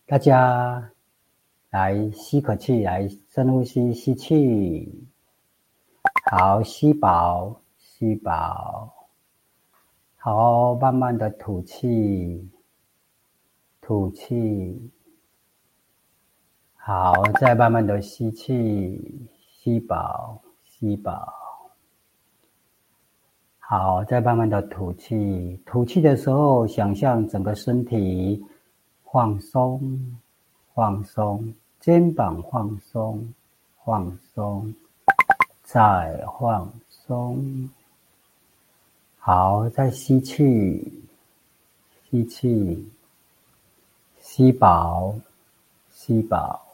[0.06, 0.90] 大家。
[1.70, 4.90] 来吸口气，来深呼吸，吸气，
[6.30, 8.92] 好，吸饱，吸饱，
[10.16, 12.48] 好，慢慢的吐气，
[13.80, 14.90] 吐气，
[16.74, 21.32] 好，再慢慢的吸气，吸饱，吸饱，
[23.58, 28.44] 好，再慢慢的吐气，吐气的时候，想象整个身体
[29.10, 29.80] 放松。
[30.74, 33.34] 放松，肩膀放松，
[33.84, 34.72] 放松，
[35.68, 37.68] 再放松。
[39.18, 41.04] 好，再吸气，
[42.08, 42.90] 吸气，
[44.18, 45.14] 吸饱，
[45.92, 46.64] 吸饱。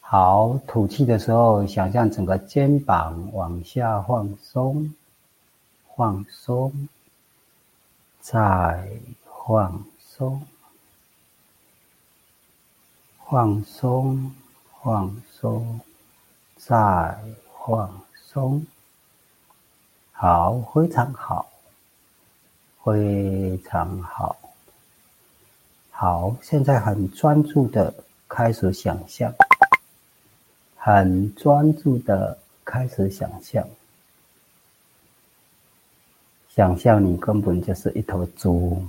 [0.00, 4.92] 好，吐气的时候，想象整个肩膀往下放松，
[5.94, 6.88] 放松，
[8.20, 8.90] 再
[9.46, 10.42] 放松。
[13.28, 14.34] 放松，
[14.82, 15.80] 放松，
[16.56, 17.16] 再
[17.64, 18.66] 放松。
[20.10, 21.48] 好，非常好，
[22.84, 24.36] 非常好。
[25.90, 27.94] 好，现在很专注的
[28.28, 29.32] 开始想象，
[30.76, 33.64] 很专注的开始想象，
[36.48, 38.84] 想象你根本就是一头猪。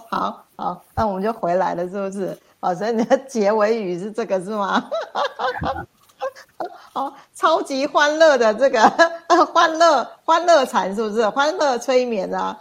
[1.10, 2.38] 我们就回来了，是不是？
[2.60, 4.88] 哦，所以你的结尾语是这个是吗？
[6.92, 8.80] 好， 超级欢乐的这个
[9.52, 11.28] 欢乐欢乐禅是不是？
[11.30, 12.58] 欢乐催眠啊！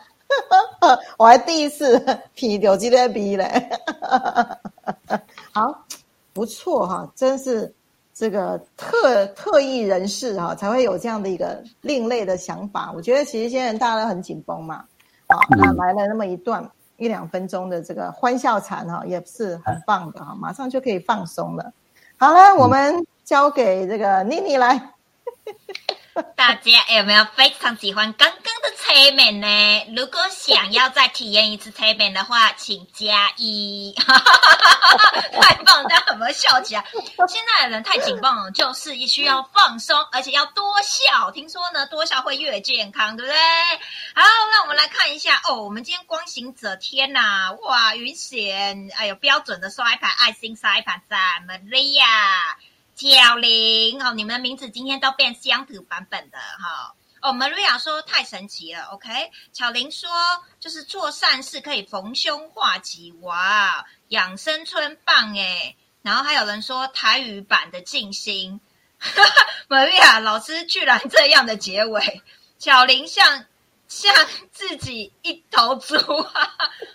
[1.17, 1.99] 我还第一次
[2.35, 3.69] 皮有机的皮嘞，
[5.51, 5.85] 好
[6.31, 7.73] 不错哈，真是
[8.13, 12.91] 这个特特异人士哈才会有这样的一个另类的想法。
[12.95, 14.85] 我觉得其实现在大家都很紧绷嘛。
[15.27, 16.63] 好，那来了那么一段
[16.99, 21.73] 一两分钟的这个欢笑禅哈，也是很棒的哈， 马上就可以放松了。
[22.17, 24.93] 好了，我们交给这个妮妮来。
[26.35, 29.93] 大家有没有非常喜欢刚刚的催眠呢？
[29.95, 33.93] 如果想要再体验一次催眠的话，请加一。
[35.41, 36.85] 太棒，大家有没有笑起来？
[37.27, 41.31] 现在的人太紧绷了，就是需要放松，而且要多笑。
[41.31, 43.39] 听说呢，多笑会越健康，对不对？
[44.15, 45.63] 好，那我们来看一下哦。
[45.63, 52.05] 我们今天光行者，天呐，哇，云贤，哎呦，标准的刷一排爱心，刷一排赞，玛利亚。
[52.99, 56.93] 小林，哦，你们名字今天都变乡土版本的哈。
[57.21, 59.31] 哦，Maria 说太神奇了，OK。
[59.53, 60.09] 巧玲说
[60.59, 65.77] 就是做善事可以逢凶化吉，哇，养生村棒哎。
[66.01, 68.59] 然后还有人说台语版的静心
[69.69, 72.21] ，Maria 老师居然这样的结尾，
[72.57, 73.45] 巧玲像。
[73.89, 74.13] 像
[74.51, 76.51] 自己一头猪啊，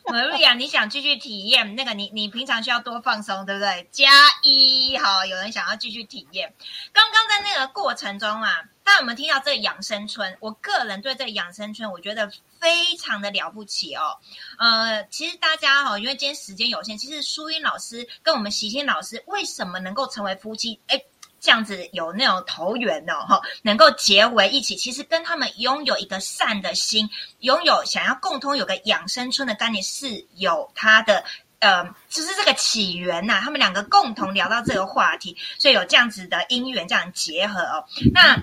[0.07, 1.93] 玛利亚，你想继续体验那个？
[1.93, 3.89] 你你平常需要多放松，对不对？
[3.91, 4.11] 加
[4.43, 6.55] 一，好，有人想要继续体验。
[6.93, 10.37] 刚刚在那个过程中啊，大家有没有听到这个养生村？
[10.39, 12.31] 我个人对这个养生村，我觉得
[12.61, 14.17] 非常的了不起哦。
[14.61, 20.79] 呃，其实大家哈，因为今天时间有限，其实淑英老师跟我们习天老师为什么能够成为夫妻？
[20.87, 21.03] 哎。
[21.45, 31.23] 这样子有那种投缘哦哈，能够结为一起，其实跟他们拥有一个善的心，拥有想要共通有个养生村的概念是有他的
[31.59, 33.43] 呃，就是这个起源呐。
[33.45, 37.85] 他们两个共同聊到这个话题，所以有这样子的因缘这样结合哦。
[38.15, 38.43] 那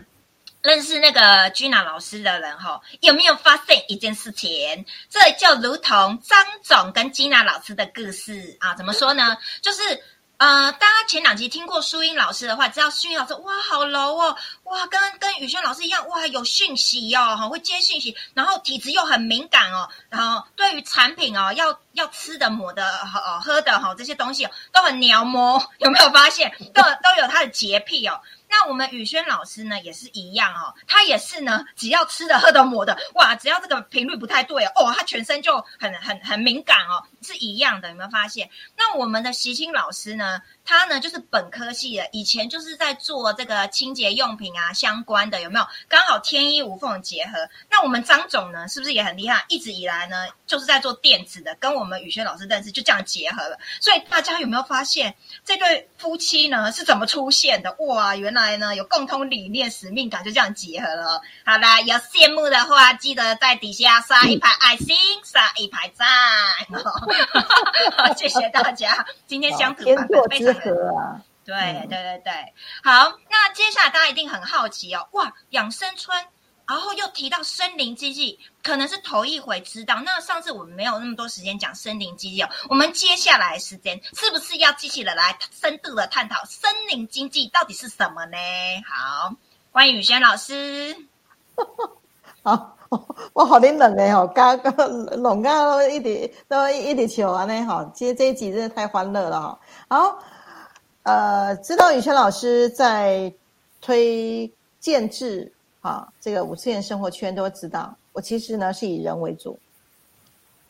[0.62, 4.86] 认识那个 Gina 老师的人哈，有没有发现一件事情？
[5.10, 9.36] 这就如同张总跟 Gina 老师的故事啊，怎么说呢？
[9.64, 10.04] 就是。
[10.42, 26.52] 呃，大家前两集听过淑英老师的话，知道淑英老师哇，好柔哦，哇，跟跟宇轩老师一样，哇，有讯息哦，哈，会接讯息，然后体质又很敏感哦，然后对于产品哦，要要吃的、抹的、哦喝的哈，这些东西都很鸟摸， 有没有发现？
[26.74, 28.20] 都都有他的洁癖哦。
[28.54, 38.50] 那我们宇轩老师呢，也是一样哦，他也是呢，只要吃的、喝的、抹的，哇，只要这个频率不太对哦，他全身就很很很敏感哦，是一样的，有没有发现？
[38.78, 40.42] 那我们的习清老师呢？
[40.64, 45.68] 他呢，就是本科系的，以前就是在做这个清洁用品啊相关的，有没有？
[45.90, 47.50] 刚好天衣无缝结合。
[47.70, 49.44] 那我们张总呢，是不是也很厉害？
[49.50, 53.58] 一直以来呢，就是在做电子的，跟我们宇轩老师认识，就这样结合了。
[53.82, 57.76] 所以大家有没有发现这对夫妻呢是怎么出现的？
[57.80, 61.22] 哇，原来呢有共同理念、使命感，就这样结合了。
[61.44, 66.08] 好啦，有羡慕的话，记得在底下刷一排爱心，刷一排赞。
[68.18, 70.54] 谢谢大家，今天相处版本非常。
[70.96, 71.56] 啊，对
[71.88, 76.26] 对对对，好，那接下来大家一定很好奇哦，哇，养生村，
[76.68, 80.02] 然后又提到森林经济，可能是头一回知道。
[80.06, 88.38] 那上次我们没有那么多时间讲森林经济哦，我们接下来时间是不是要继续的来深度的探讨森林经济到底是什么呢？
[88.88, 89.34] 好，
[89.72, 90.96] 欢迎宇轩老师。
[92.44, 92.78] 好，
[93.34, 100.20] 我好冷的吼，刚刚龙刚都一直都一直笑完呢哈，其实这一集真的太欢乐了哈，好。
[101.04, 103.34] 呃，知道宇轩老师在
[103.82, 105.52] 推建制
[105.82, 107.96] 啊，这个五次元生活圈都知道。
[108.14, 109.58] 我其实呢是以人为主，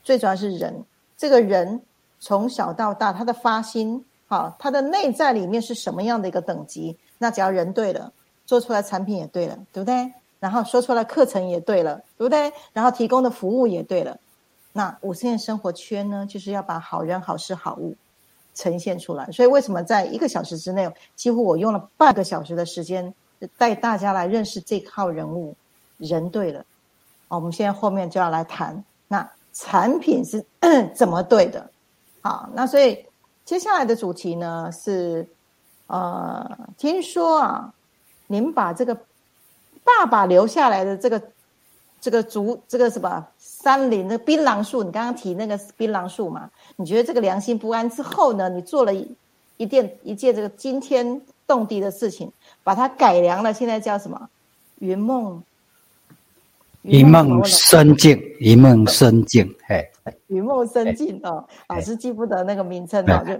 [0.05, 0.85] 最主要是人。
[1.17, 1.81] 这个人
[2.21, 6.97] 从小到大，他的发心啊，他的内在里面是什么样的一个等级？
[7.17, 8.13] 那只要人对了，
[8.45, 10.13] 做出来产品也对了，对不对？
[10.41, 12.51] 然后说出来课程也对了，对不对？
[12.73, 14.17] 然后提供的服务也对了。
[14.73, 17.95] 那五次元生活圈呢，就是要把好人、好事、好物。
[18.53, 23.11] 呈现出来，所以为什么在一个小时之内，几乎我用了半个小时的时间
[23.57, 25.55] 带大家来认识这号人物，
[25.97, 26.61] 人对了，
[27.29, 30.45] 我们现在后面就要来谈那产品是
[30.93, 31.71] 怎么对的，
[32.19, 33.05] 好，那所以
[33.45, 35.25] 接下来的主题呢是，
[35.87, 36.45] 呃，
[36.77, 37.73] 听说啊，
[38.27, 38.93] 您把这个
[39.83, 41.21] 爸爸留下来的这个
[41.99, 43.27] 这个竹这个什么？
[43.37, 46.49] 山林的槟榔树，你刚刚提那个槟榔树嘛？
[46.75, 48.49] 你觉得这个良心不安之后呢？
[48.49, 48.91] 你做了
[49.57, 52.31] 一件一件这个惊天动地的事情，
[52.63, 54.29] 把它改良了，现在叫什么？
[54.79, 55.43] 云梦，
[56.81, 59.87] 云梦深境，云梦深境，嘿，
[60.25, 63.33] 云梦深境哦，老师记不得那个名称了，就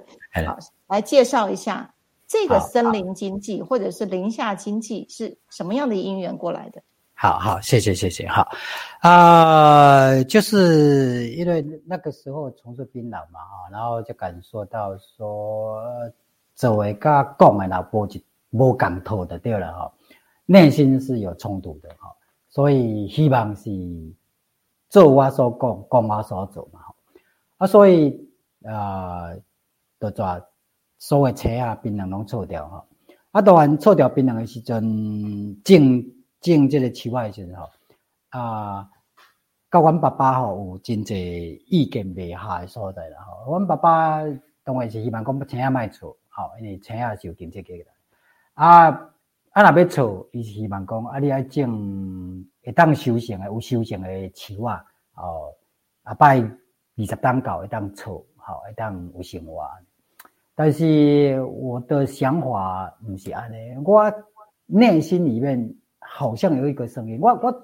[0.46, 1.92] 好来介绍一下
[2.32, 6.82] 这个森林经济或者是林下经济是什么样的因缘过来的？
[7.14, 8.48] 好好，谢谢谢谢，好。
[9.02, 15.84] 啊，就是因为那个时候从事槟榔嘛，哈，然后就感受到说，
[16.56, 19.92] 作为甲讲的那无一无共头的对了哈，
[20.46, 22.16] 内心是有冲突的哈，
[22.48, 23.70] 所以希望是
[24.88, 26.80] 做我所讲，讲我所做嘛，
[27.58, 28.18] 啊，所以
[28.64, 29.34] 啊，
[30.00, 30.42] 就抓
[31.02, 32.86] 所谓车啊槟榔拢错掉吼，
[33.32, 34.80] 啊，当然错掉槟榔的时阵，
[35.64, 36.04] 种
[36.40, 37.68] 种这个树仔的时阵吼，
[38.30, 38.88] 啊，
[39.72, 43.50] 甲阮爸爸吼有真济意见未合的所在啦吼。
[43.50, 44.22] 阮爸爸
[44.64, 47.88] 当然是希望讲青仔卖错，吼，因为青仔是有经济价值。
[48.54, 48.90] 啊
[49.54, 54.86] 啊，若要错，伊是希望讲啊，你爱种会当收成的、有收成的树啊，
[55.16, 55.52] 哦，
[56.04, 59.68] 啊拜二十当到会当错，吼，会当有生活。
[60.62, 64.14] 但是我的想法不是安尼，我
[64.68, 67.64] 内心里面好像有一个声音，我我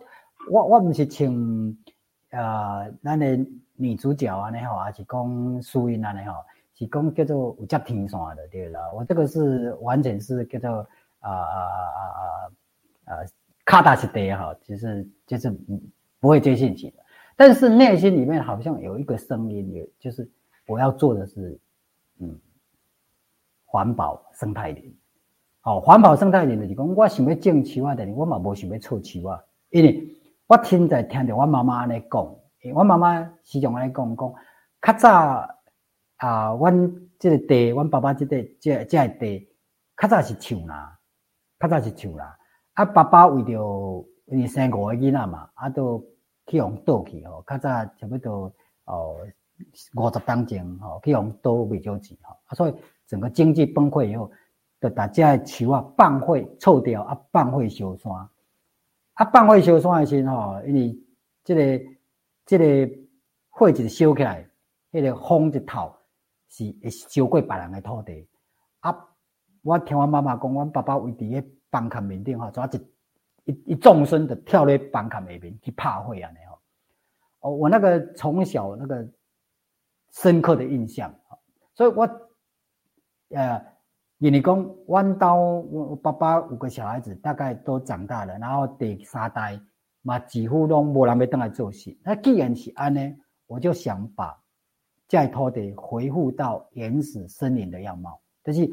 [0.49, 1.77] 我我不是请
[2.31, 3.37] 呃咱个
[3.75, 6.33] 女主角安尼吼，还是讲苏音安尼吼，
[6.73, 8.79] 是讲叫做有接天线的对了。
[8.95, 10.69] 我这个是完全是叫做
[11.19, 12.01] 啊啊啊
[13.05, 13.25] 啊啊
[13.63, 15.55] 卡大是地哈，就是就是
[16.19, 16.97] 不会接信息的。
[17.35, 20.27] 但是内心里面好像有一个声音，也就是
[20.65, 21.59] 我要做的是
[22.17, 22.35] 嗯。
[23.70, 24.97] 环保生态林，
[25.63, 30.07] 哦，环保生态林就是讲，我想要种树啊，但是我嘛无想要错树啊，因为
[30.47, 32.36] 我听在听着我妈妈安尼讲，
[32.74, 34.34] 我妈妈时常安尼讲讲，
[34.82, 35.49] 较早
[36.15, 39.49] 啊，阮这个地，阮爸爸这个这这个地，
[39.97, 40.97] 较早是树啦，
[41.59, 42.38] 较早是树啦，
[42.72, 43.51] 啊，爸爸为着
[44.28, 46.01] 因为生五个囡仔嘛，啊，都
[46.45, 48.49] 去用倒去吼，较早差不多
[48.86, 49.18] 哦
[49.95, 52.74] 五十当前吼，去用倒未少钱吼，啊，所以。
[53.08, 54.30] 整个经济崩溃以后，
[54.82, 58.12] 就大家的树啊放火臭掉啊，放火烧山，
[59.14, 60.99] 啊放火烧山的时候，因为
[61.45, 61.86] 这个
[62.45, 62.93] 这个
[63.49, 64.45] 火一烧起来，
[64.91, 65.95] 那个风一透
[66.49, 68.28] 是会烧过别人的土地。
[68.82, 68.93] 啊，
[69.64, 76.60] 我听我妈妈讲，我爸爸为伫个房坎面顶吼，抓一一一纵身的跳咧房坎下面去拍火安，尼吼。
[77.39, 79.08] 哦，我那个从小那个
[80.12, 81.16] 深刻的印象，
[81.74, 82.26] 所以我。
[83.30, 83.61] 呃，
[84.19, 89.59] 因为讲，阮兜我爸爸五个小孩子，大概都长大了，然后第三代
[90.01, 91.97] 嘛几乎拢无人要登来做事。
[92.03, 93.15] 那既然是安呢，
[93.45, 94.38] 我就想把
[95.07, 98.19] 这土地恢复到原始森林的样貌。
[98.43, 98.69] 就是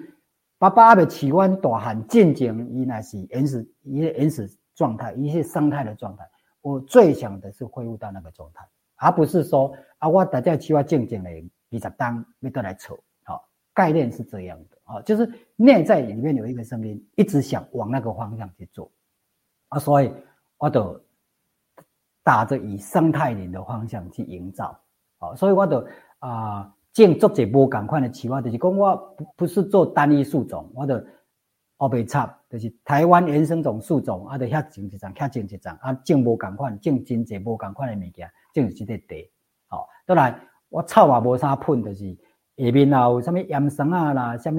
[0.57, 6.24] 爸爸阿未饲阮大汉进前，伊那是原始一些原始状态，一些生态的状态。
[6.62, 8.64] 我最想的是恢复到那个状态，
[8.96, 12.96] 而不是说啊，我大家饲我静静的二十当要得来炒。
[13.74, 18.88] 概念是这样的啊，就是内在里面有一个声音，一直想往那个方向去做
[19.68, 20.12] 啊，所以
[20.58, 20.98] 我都
[22.22, 24.80] 打着以生态林的方向去营造
[25.18, 25.84] 啊，所以我都
[26.20, 31.04] 啊，建做这波赶快的企划，就是讲我不不是做单一树种，我的
[31.76, 39.32] 后背插就是台湾原生种树种啊，得遐种一张，遐种一张啊，种无赶快，种真济无赶快的物件，种是这个地，
[39.66, 42.16] 好，当然我草也无啥喷，就是。
[42.57, 44.59] 下面啊有啥物盐酸啊啦，啥物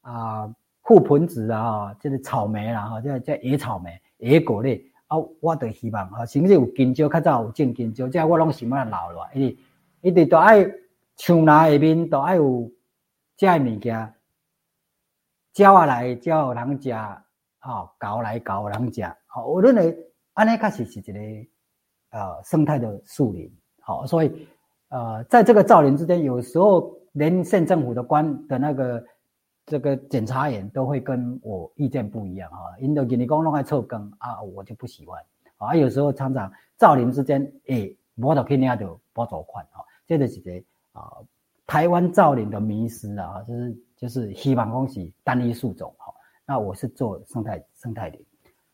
[0.00, 9.56] 啊覆盆子啊，即个草莓啦，哈，即即野草莓、野果类啊，我都希望哈，甚至有金蕉，较早有种金蕉，即我拢想要留落，因为
[10.00, 10.64] 一直都爱
[11.16, 12.68] 树林下面都爱有
[13.36, 14.14] 遮个物件，
[15.52, 16.92] 招下来招人食，
[17.60, 19.96] 吼，搞来搞人食，好，我认为
[20.32, 21.20] 安尼确实是一个
[22.18, 23.48] 呃生态的树林，
[23.80, 24.48] 好，所以
[24.88, 26.97] 呃在这个造林之间，有时候。
[27.12, 29.04] 连县政府的官的那个
[29.66, 35.22] 这个检察员都会跟我意见不一样啊，因为给你讲弄爱臭耕啊，我就不喜欢
[35.58, 35.74] 啊。
[35.74, 39.84] 有时候厂长造林之间，诶，我都肯定要就不走款啊。
[40.06, 40.52] 这个是个
[40.92, 41.12] 啊，
[41.66, 46.14] 台湾造林的迷失啊，就是就是希望恭喜单一树种哈。
[46.46, 48.24] 那我是做生态生态林，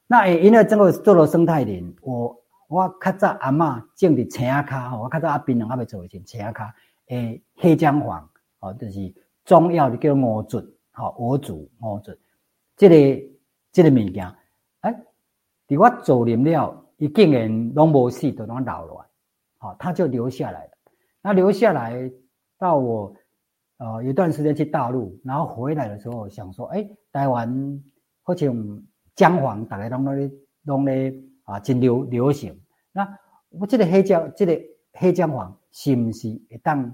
[0.06, 6.72] 那因为这个做了生态林，我我较早阿嬷种的青卡，我较早阿槟榔阿未做一青卡
[7.08, 8.28] 诶黑姜黄。
[8.60, 10.58] 哦，就是中药的叫五竹，
[10.90, 12.12] 好五竹五竹，
[12.78, 13.28] 这个
[13.70, 14.34] 这个物件，
[14.80, 15.04] 哎，
[15.68, 19.06] 伫我做林了，伊竟然拢无死，都拢老了，
[19.58, 20.70] 好，它就留下来了。
[21.20, 22.10] 那留下来
[22.56, 23.14] 到我
[23.76, 27.84] 呃有段时间去大陆，然后回来的时候想说，哎，台湾
[28.22, 28.82] 好像
[29.14, 30.30] 姜黄大家拢咧
[30.62, 32.58] 拢咧啊，真流流行。
[32.92, 33.06] 那
[33.50, 34.58] 我这个黑姜，这个
[34.94, 36.88] 黑姜黄是不是会当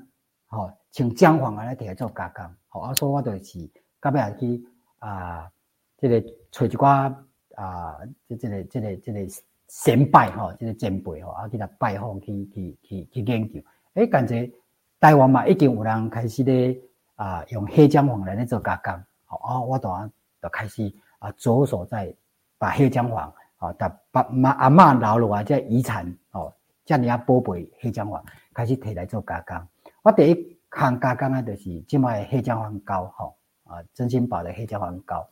[0.46, 0.72] 吼？
[0.90, 3.70] 请姜黄来摕来做加工，好，啊，所以我就是
[4.00, 4.66] 到尾去
[4.98, 5.48] 啊，
[5.98, 6.20] 这个
[6.50, 7.14] 找一寡
[7.54, 9.20] 啊，这这个这个这个
[9.68, 13.60] 先拜吼，这个前辈吼，啊，去来拜访去去去去研究，
[13.94, 14.50] 诶，感觉
[14.98, 16.76] 台湾嘛已经有人开始咧
[17.14, 18.92] 啊，用黑姜黄来咧做加工，
[19.26, 20.10] 好，啊，我当然
[20.42, 22.12] 就开始啊，着手在
[22.58, 26.52] 把黑姜黄啊，把把妈阿嬷留落来这遗产哦，
[26.84, 28.24] 这样啊宝贝黑姜黄。
[28.54, 29.56] 开始摕来做加工，
[30.02, 30.60] 我第一。
[30.72, 35.28] 行加工的就是即卖黑姜黄膏吼，啊，真心宝的黑姜黄膏，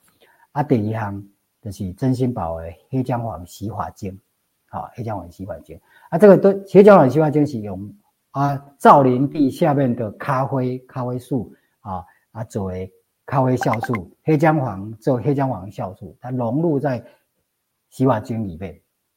[0.51, 1.25] 啊，第二项
[1.63, 4.21] 就是真心宝的黑姜黄洗发精，
[4.67, 7.89] 好，黑姜黄洗发精啊，这个都黑姜黄洗发精是用
[8.33, 12.93] 啊造林地下面的咖啡咖啡树啊啊作为
[13.25, 17.01] 咖啡酵素，黑姜黄做黑姜黄酵素，它融入在
[17.91, 18.77] 洗发精里面，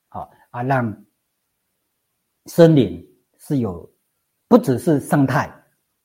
[0.10, 1.04] 好啊，让
[2.46, 3.04] 森林
[3.52, 3.92] 是有
[4.48, 5.52] 不只是生态，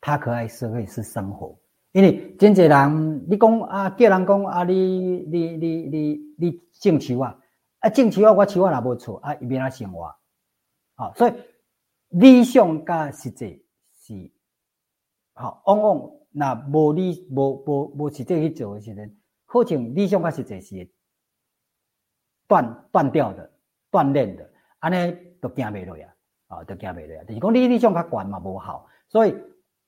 [0.00, 1.56] 它可爱是会是生活。
[1.92, 7.38] 因为真侪人，你讲啊，叫人讲啊，你你你你你种树啊，
[7.78, 10.12] 啊种树啊，我树啊也无错啊，伊变啊生活，
[10.96, 11.32] 好，所以
[12.08, 14.32] 理想甲实际是
[15.32, 19.16] 好，往往那无理无无无实际去做的时阵，
[19.46, 20.90] 好像理想甲实际是
[22.48, 23.50] 断断掉的、
[23.90, 26.14] 锻炼的，安尼都行袂落呀，
[26.48, 27.24] 啊，都加袂落呀。
[27.24, 29.34] 就是讲你理想较悬嘛，无好，所以。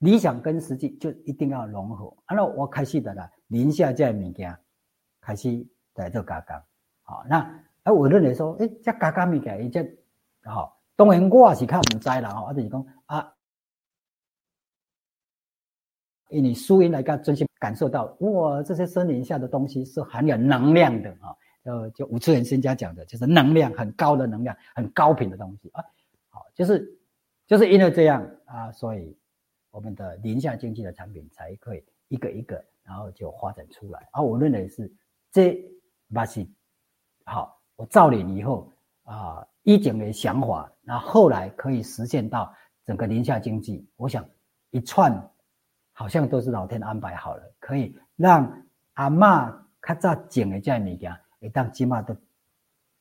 [0.01, 2.17] 理想跟实际就一定要融合。
[2.29, 4.57] 然后我开始的啦，林下这物件
[5.21, 6.55] 开始在做加工。
[7.03, 7.39] 好，那
[7.83, 9.85] 啊，我认为说，诶，这加工物件，伊这
[10.45, 12.31] 好，当然我也是较唔知啦。
[12.31, 13.35] 吼，啊，就是讲啊，
[16.31, 21.35] 以你输音来讲，真心感受到，哇，这些森林下的东西是含有能量的啊。
[21.65, 25.85] 呃，就五次元专家讲的，就是能量很高的能量，很高频的东西啊。
[26.59, 27.01] 就是
[27.47, 29.17] 就是因为这样啊，所以。
[29.71, 34.09] 我们的林下经济的产品才可以一个一个，然后就发展出来。
[34.13, 34.91] 而我认为是
[35.31, 35.63] 这
[36.13, 36.45] 把是
[37.27, 38.73] 好，我造领以后
[39.05, 42.53] 啊，一整的想法，那后来可以实现到
[42.87, 43.87] 整个林下经济。
[43.97, 44.27] 我想
[44.71, 45.13] 一串
[45.93, 48.51] 好像都是老天安排好了，可以让
[48.95, 49.51] 阿妈
[49.83, 52.17] 较早种的这物件，一旦起码都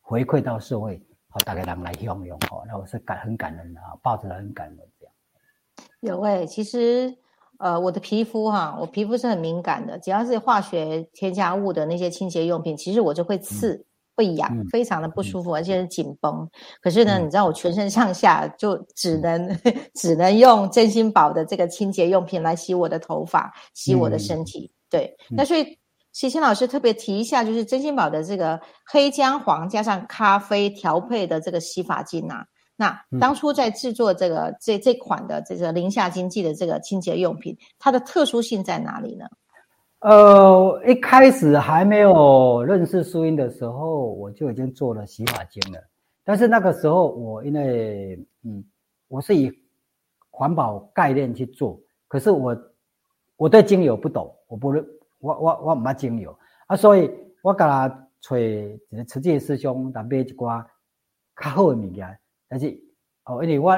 [0.02, 1.02] 回馈到社会，
[1.38, 2.36] 好大家人来享用。
[2.50, 4.78] 哦，那我是感很感恩的啊，抱着很感恩。
[6.00, 7.16] 有诶，其实，
[7.60, 13.86] 呃，我的皮肤哈，我皮肤是很敏感的，只要是化学添加物的那些清洁用品，其实我就会刺、
[14.16, 16.50] 会痒，非常的不舒服，而且是紧绷。
[16.82, 19.56] 可是呢，你知道我全身上下就只能
[19.94, 24.72] 只能用真心宝的这个清洁用品来洗我的头发、洗我的身体。
[24.90, 25.78] 对，那所以
[26.18, 32.44] 齐清老师特别提一下，就是真心宝的这个黑姜黄加上咖啡调配的这个洗发精啊。
[32.76, 39.28] 那当初在制作这个这这款的这个零下经济的这个清洁用品，它的特殊性在哪里呢？
[40.00, 45.80] 呃，一开始还没有认识苏英的时候，我就已经做了洗发精了。
[46.24, 48.64] 但是那个时候我因为嗯，
[49.08, 49.52] 我是以
[50.32, 52.58] 环保概念去做，可是我
[53.36, 54.84] 我对精油不懂，我不认
[55.20, 56.38] 我我我唔捌精油
[56.68, 57.12] 啊，所以
[57.42, 60.66] 我甲他找一个慈济师兄来买一寡
[61.36, 62.20] 较好的物件。
[62.48, 62.68] 但是
[63.26, 63.78] 哦，因为我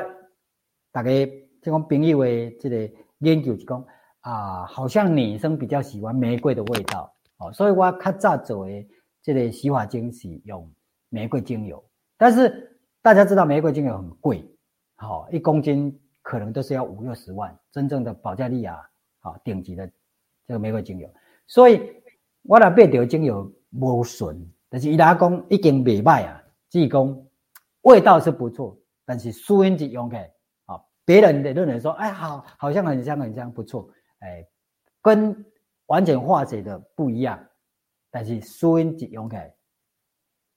[0.91, 3.83] 大家即讲朋友的这个研究是讲
[4.21, 8.87] 啊，好像女生比较喜欢玫瑰的味道哦，所以我较早做的
[9.21, 10.71] 这个洗发精是用
[11.09, 11.83] 玫瑰精油。
[12.17, 14.43] 但是大家知道玫瑰精油很贵，
[14.95, 18.77] 好一公斤可能都是要五六十万，真正的保加利亚
[19.19, 19.89] 好顶级的
[20.45, 21.09] 这个玫瑰精油。
[21.49, 21.81] 所以
[22.43, 24.37] 我来买条精油无损，
[24.69, 27.25] 但是伊拉讲已经未歹啊，只讲。
[27.83, 30.29] 味道是不错，但是苏音机用起来，
[30.65, 30.75] 啊，
[31.05, 33.89] 别人的认为说，哎，好，好像很香很香，不错，
[34.19, 34.45] 哎，
[35.01, 35.33] 跟
[35.85, 37.41] 完全化解的不一样，
[38.11, 39.55] 但是苏音机用起来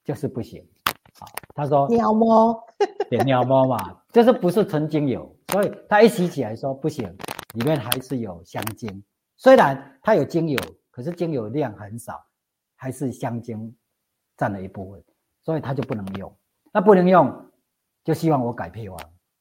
[0.02, 0.68] 就是不行，
[1.14, 2.60] 好，他说鸟猫，
[3.08, 3.78] 对，鸟猫嘛，
[4.12, 7.08] 就是不是纯精油，所以他一洗起来说不行，
[7.54, 9.02] 里面还是有香精，
[9.36, 10.58] 虽然它有精油，
[10.92, 12.24] 可是精油量很少，
[12.76, 13.74] 还是香精
[14.36, 15.02] 占了一部分，
[15.40, 16.32] 所以它就不能用。
[16.70, 17.50] 那不能用，
[18.04, 18.96] 就希望我改配方，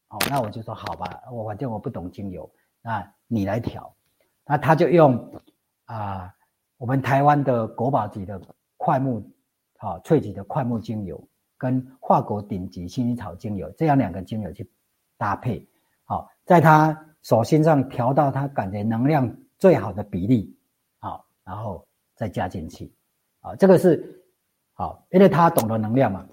[0.09, 2.49] 哦，那我就说好吧，我反正我不懂精油，
[2.81, 3.93] 那你来调，
[4.45, 5.31] 那他就用
[5.85, 6.33] 啊，
[6.77, 8.41] 我们台湾的国宝级的
[8.77, 9.23] 快木，
[9.77, 11.21] 好萃取的快木精油，
[11.57, 14.69] 跟华国顶级薰衣草精油这样两个精油去
[15.17, 15.67] 搭配，
[16.05, 20.57] 好，在他手心上调到他感觉能量最好的比例，
[21.43, 21.85] 然后
[22.15, 22.93] 再加进去，
[23.41, 24.23] 啊，这个是
[24.73, 26.27] 好，因为他懂得能量嘛。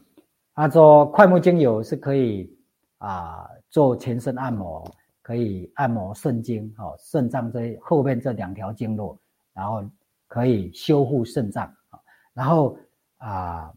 [0.54, 2.52] 他说，快木精油是可以
[2.98, 4.84] 啊做全身按摩，
[5.22, 9.18] 可以按摩肾经哦，肾脏这后面这两条经络，
[9.52, 9.82] 然后
[10.26, 11.72] 可以修护肾脏。
[12.34, 12.76] 然后
[13.18, 13.72] 啊，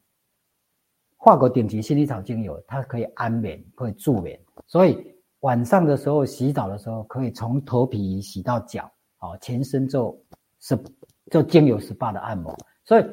[1.18, 4.40] 化国顶级薰衣草精油，它可以安眠，可以助眠。
[4.66, 10.20] 所以晚上的时候洗澡的时候，可以从头皮洗到脚，哦，全身做
[10.60, 10.76] 是
[11.32, 12.56] 做精油 SPA 的按摩。
[12.84, 13.06] 所以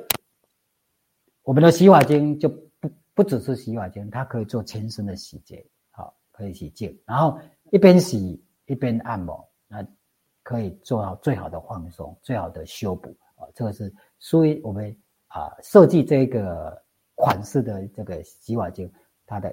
[1.43, 2.53] 我们的洗发精就。
[2.81, 2.89] 不
[3.25, 7.37] 不只是洗发精，它可以做全身的洗洁，好，可以洗净，然后
[7.73, 9.85] 一边洗一边按摩，那
[10.45, 13.43] 可以做到最好的放松、最好的修补啊。
[13.57, 14.97] 这个是属于我们
[15.27, 16.81] 啊设计这个
[17.17, 18.89] 款式的这个洗发精，
[19.27, 19.53] 它的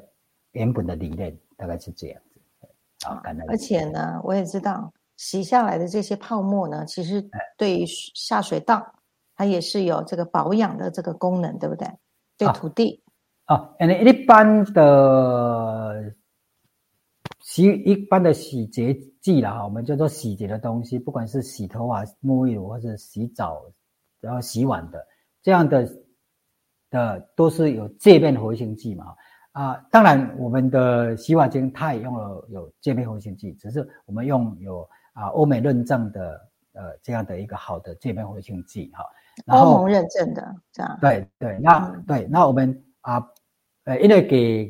[0.52, 3.08] 原本的理念大概是这样子。
[3.08, 7.24] 啊，而且呢，我也知道洗下来的这些泡沫呢，其实
[7.58, 8.86] 对于下水道
[9.36, 11.88] 它也是有这个保养的这个功能，对不对？
[12.38, 13.02] 对土地。
[13.46, 16.14] 啊，，and 一般的
[17.42, 23.62] 洗一般的洗洁剂啦，哈，我们叫做洗洁的东西，不管是洗头发、沐浴乳或者洗澡，
[24.20, 25.06] 然后洗碗的
[25.44, 25.88] 这样的
[26.90, 29.16] 的，都是有界面活性剂嘛。
[29.52, 39.04] 啊，当然我们的洗碗精它也用了有界面活性剂，只是我们用有啊欧美认证的呃这样的一个好的界面活性剂哈。
[39.48, 40.98] 欧盟认证的这样。
[41.02, 43.26] 对对，那对那我们啊。
[43.88, 44.68] 呃，因为给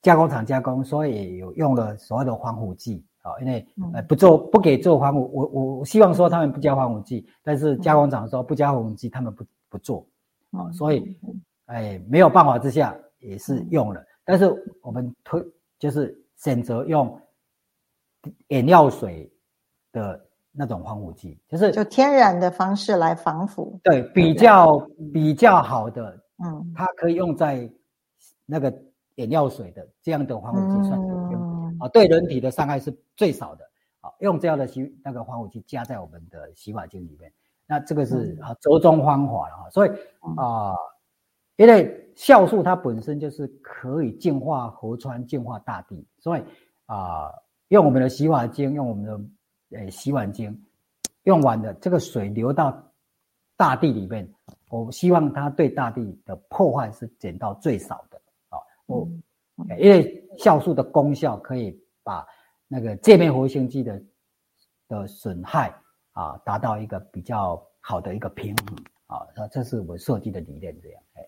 [0.00, 3.32] 加工厂加工，所以有用了所谓的防腐剂啊。
[3.40, 10.06] 因为呃不做不给做防腐，我我希望说他们不加防腐剂，但是加工厂说不加防腐剂，他们不不做
[10.52, 10.70] 啊。
[10.70, 11.18] 所以
[11.64, 14.48] 哎没有办法之下也是用了，但是
[14.82, 15.44] 我们推
[15.80, 17.20] 就是选择用
[18.50, 19.28] 眼药水
[19.94, 20.20] 的
[20.52, 24.78] 那种防腐剂，就是就天然的方式来防腐，对比较
[25.10, 27.66] 比较好的，嗯，它可以用在。
[28.46, 28.70] 那个
[29.14, 33.64] 眼药水的这样的防腐剂算有用啊，对人体的伤害是最少的
[34.02, 34.12] 啊。
[34.18, 37.32] 用这样的洗那个防腐剂加在我们的洗发精里面，
[37.66, 39.70] 那这个是啊折中方法了哈。
[39.70, 39.90] 所以
[40.36, 40.76] 啊，
[41.56, 46.42] 因为酵素它本身就是可以净化河川、净化大地，所以
[46.84, 47.32] 啊，
[47.68, 49.18] 用我们的洗发精，用我们的
[49.70, 50.64] 诶洗碗精，
[51.24, 52.92] 用完的这个水流到
[53.56, 54.28] 大地里面，
[54.68, 58.20] 我希望它对大地的破坏是减到最少的。
[58.86, 59.08] 哦，
[59.78, 62.26] 因为酵素的功效可以把
[62.68, 64.02] 那个界面活性剂的
[64.88, 65.74] 的损害
[66.12, 71.02] 啊，达到一个比较好的一个平衡啊，那这是我设计的理念这样。
[71.14, 71.22] 哎，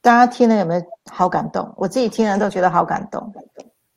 [0.00, 0.82] 大家听了有没有
[1.12, 1.72] 好感动？
[1.76, 3.32] 我自己听了都觉得好感动。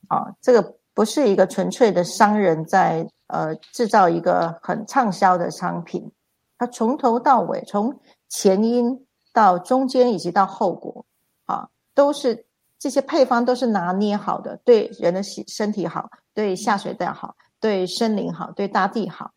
[0.08, 6.10] 啊，这个不是一个纯粹的商人在呃制造一个很畅销的商品，
[6.58, 11.04] 他从头到尾，从前因到中间以及到后果
[11.44, 11.68] 啊。
[11.94, 12.46] 都是
[12.78, 19.30] 这些配方都是拿捏好的，对人的身身体好，对下水道好，对森林好，对大地好，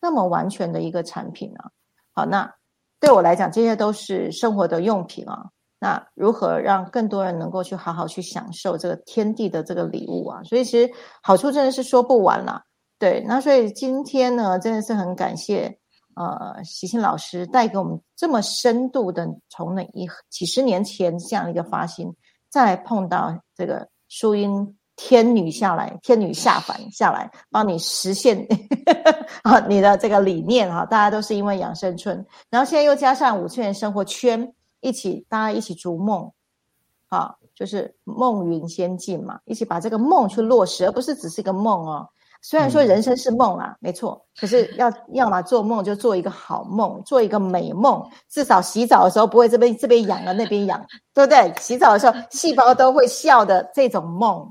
[0.00, 1.72] 那么完全的一个产品啊。
[2.12, 2.54] 好，那
[3.00, 5.50] 对我来讲，这些都是生活的用品啊。
[5.80, 10.42] 那如何让更多人能够去好好去享受这个天地的这个礼物啊？
[10.44, 12.62] 所以其实好处真的是说不完了。
[12.98, 15.74] 对，那所以今天呢，真的是很感谢
[16.16, 22.14] 呃，习庆老师带给我们这么深度的，从那一几十年前这样一个发心，
[22.50, 28.46] 再碰到这个淑音天女下来，天女下凡下来，帮你实现
[29.44, 36.30] 啊你的这个理念哈，大家都是因为养生村，然后现在又加上五次元生活圈一起，大家一起逐梦，
[37.08, 42.08] 啊，就是梦云仙境嘛，一起把这个梦去落实，而不是只是一个梦哦。
[42.42, 51.52] 虽然说人生是梦啊，没错，可是要要么做梦就做一个好梦，做一个美梦，至少洗澡的时候不会这边这边痒了那边痒，对不对？
[51.60, 54.50] 洗澡的时候细胞都会笑的这种梦，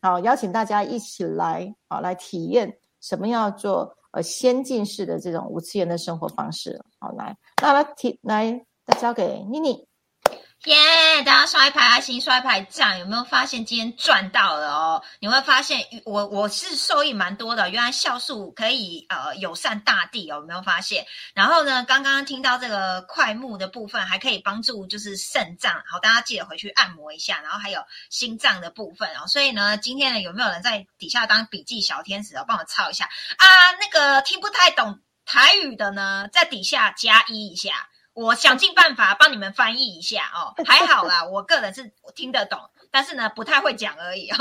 [0.00, 9.86] 好，邀请大家一起来，好来体验什么叫做呃先进式的这种无次元的生活方式，好来，那来提来再交给妮妮。
[10.64, 11.22] 耶！
[11.24, 15.04] 大家刷一排爱心，刷一排赞，有没有发现今天赚到了哦？
[15.20, 21.04] 你会发现我我是受益蛮多的，原来酵素可以呃友善大地哦，有没有发现？
[21.34, 27.42] 然后呢，刚刚听到这个快木的部分，还可以帮助就是肾脏，好，大家记得回去按摩一下。
[27.42, 33.04] 然后还有心脏的部分哦，所以呢，今天呢有没有人在底下当笔记小天使哦，帮我抄一下
[33.36, 33.46] 啊？
[33.78, 37.90] 那个听不太懂台语的呢，在底下加一一下。
[38.14, 42.58] 我想尽办法帮你们翻译一下哦， 还好啦，我个人是听得懂，
[42.90, 44.30] 但是呢不太会讲而已。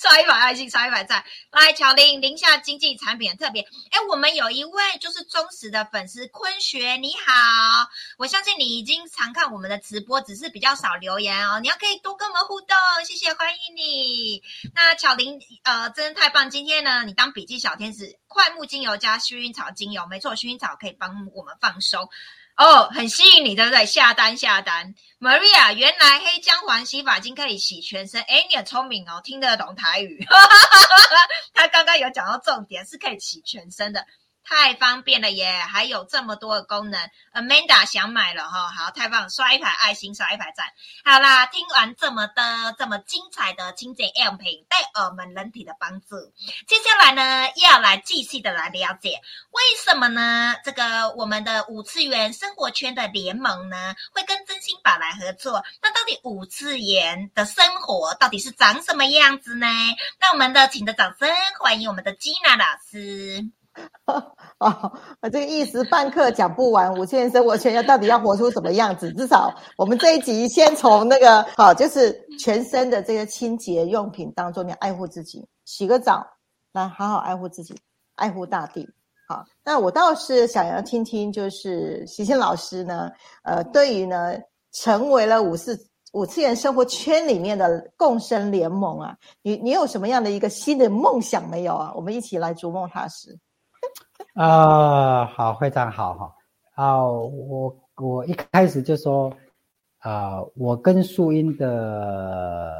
[0.00, 1.24] 刷一百爱心，刷一百赞。
[1.50, 3.62] 来，乔林，宁夏经济产品特别。
[3.62, 7.88] 哎，我们有一位就是忠实的粉丝，坤学，你好。
[8.18, 11.58] 我相信你已经常看我们的直播，只是比较少留言哦。
[11.60, 14.42] 你要可以多跟我们互动，谢谢，欢迎你。
[14.74, 16.50] 那巧玲，呃，真的太棒。
[16.50, 22.10] 今天呢，你当笔记小天使，快木精油加薰衣草精油，没错，薰衣草可以帮我们放松。
[22.56, 23.84] 哦，很吸引你，对不对？
[23.84, 28.20] 下单下单，Maria，原来黑姜黄洗发精可以洗全身。
[28.22, 30.24] 哎，你很聪明哦，听得懂台语。
[31.52, 34.06] 他刚刚有讲到重点，是可以洗全身的。
[34.44, 35.52] 太方便了耶！
[35.72, 40.66] 还有这么多的功能，Amanda 想买了哈，好，太棒，刷一排爱心，刷一排赞。
[41.04, 46.16] 好啦，听完这么的这么精彩的清洁用品对我们人体的帮助，
[46.66, 49.20] 接下来呢，要来继续的来了解
[49.50, 50.54] 为什么呢？
[50.62, 55.64] 这个我们的五次元生活圈的联盟呢，会跟真心宝来合作。
[55.80, 59.66] 那到底五次元的生活到底是长什么样子呢？
[60.20, 61.28] 那我们的请的掌声
[61.58, 63.63] 欢迎我们的吉娜老师。
[64.58, 66.92] 哦，我这个一时半刻讲不完。
[66.96, 69.12] 五千元生活圈要到底要活出什么样子？
[69.14, 76.24] 至少我们这一集先从那个好，就是全身的这个清洁用品当中，你爱护自己，洗个澡，
[76.72, 77.74] 来好好爱护自己，
[78.14, 78.88] 爱护大地。
[79.26, 83.10] 好，那我倒是想要听听，就是习清老师呢，
[83.42, 84.34] 呃，对于呢，
[84.70, 91.92] 成为了五次五次元生活圈里面的共生联盟啊，你你有什么样的一个新的梦想没有啊？
[91.96, 93.36] 我们一起来逐梦踏实。
[94.34, 96.34] 啊，好，非常好哈。
[96.74, 99.32] 啊，我我一开始就说，
[99.98, 102.72] 啊，我跟素英的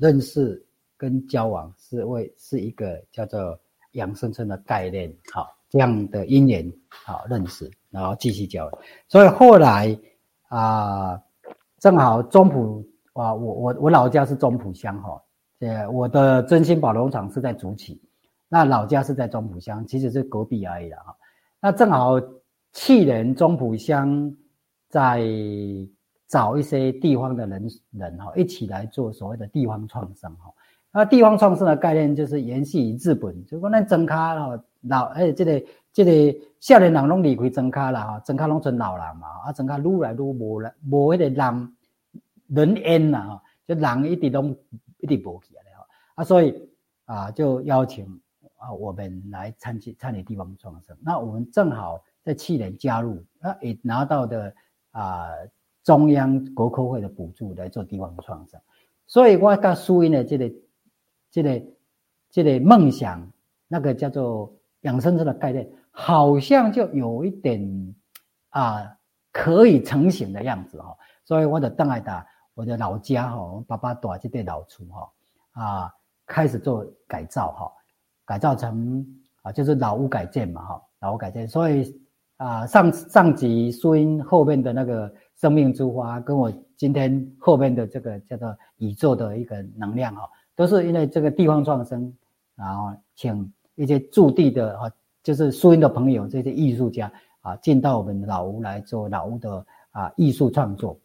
[0.00, 0.64] 认识
[0.96, 3.58] 跟交往是为是一个叫做
[3.92, 8.78] 养生村的概念，好，这样的因缘好认识，然后继续交往。
[9.08, 9.98] 所以后来
[10.48, 11.20] 啊，
[11.78, 12.84] 正好中埔
[13.14, 15.22] 啊，我我我老家是中埔乡哈，
[15.60, 18.00] 呃，我的真心宝农场是在竹崎。
[18.48, 21.14] 那老家是在中埔乡，其实是隔壁而已啦哈。
[21.60, 22.18] 那正好
[22.72, 24.34] 去年中埔乡
[24.88, 25.22] 在
[26.26, 30.50] 找一些地方的人人哈，一起来做所谓的地方创生哈。
[30.90, 41.76] 那地方创生的概念就是延续日本，就讲咱增卡哈老哎，这个这个少年人拢离开增卡了哈，增卡拢成老人嘛，啊增卡愈来愈无了，无迄个人
[42.46, 44.42] 人烟啦哈，就人一直都
[45.00, 46.70] 一直无起来哈啊，所以
[47.04, 48.06] 啊就邀请。
[48.58, 54.52] 啊，我们来参与参与地方创生，那我们正好在去年加入，那也拿到的
[54.90, 55.28] 啊
[55.82, 58.60] 中央国科会的补助来做地方创生，
[59.06, 60.52] 所以我跟苏英的这个
[61.30, 61.62] 这个
[62.30, 63.30] 这个梦想，
[63.68, 67.94] 那个叫做养生村的概念，好像就有一点
[68.50, 68.92] 啊
[69.30, 75.12] 可以成型的样子哈，所以我的邓爱达，我的老家哈，我爸爸住这对老厝哈
[75.52, 75.94] 啊，
[76.26, 77.72] 开始做改造哈。
[78.28, 79.02] 改造成
[79.40, 81.48] 啊，就是老屋改建嘛，哈，老屋改建。
[81.48, 81.98] 所以
[82.36, 85.10] 啊，上上集苏音后面的那个
[85.40, 92.12] 生命之花，跟我今天后面的这个叫做宇宙的一个能量，哈，都是因为这个地方创生，
[92.54, 94.90] 然后请一些驻地的哈，
[95.22, 97.10] 就是苏音的朋友，这些艺术家
[97.40, 101.00] 啊，进到我们老屋来做老屋的啊艺术创作，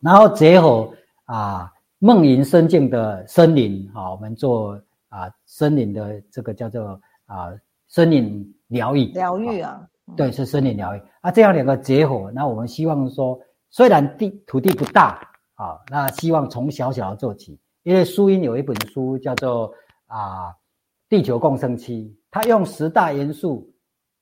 [0.00, 0.90] 然后结合
[1.26, 4.76] 啊梦萦深境的森林，啊，我们做。
[5.08, 7.52] 啊，森林的这个叫做啊，
[7.86, 11.02] 森林疗愈，疗愈啊，对，是森林疗愈。
[11.20, 13.38] 啊，这样两个结合，那我们希望说，
[13.70, 15.18] 虽然地土地不大
[15.54, 19.72] 啊，那希望从小小的做起，因为苏英有一本书叫做
[20.06, 20.54] 啊，
[21.08, 23.72] 地球共生期，他用十大元素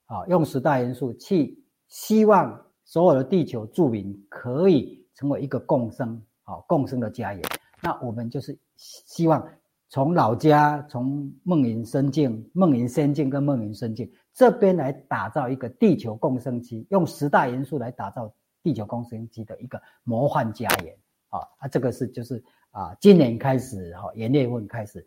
[0.06, 7.42] 啊，用十大元素去希望所有的地球住民可以成为一个共生啊，共生的家园，
[7.82, 9.44] 那我们就是希望。
[9.88, 18.32] 从老家，从梦云深境、梦云仙境跟梦云深境这边来打造一个地球共生机，用十大元素来打造
[18.64, 20.92] 地球共生机的一个魔幻家园
[21.28, 21.38] 啊！
[21.58, 25.06] 啊，这个是就是啊，今年开始哈，元月份开始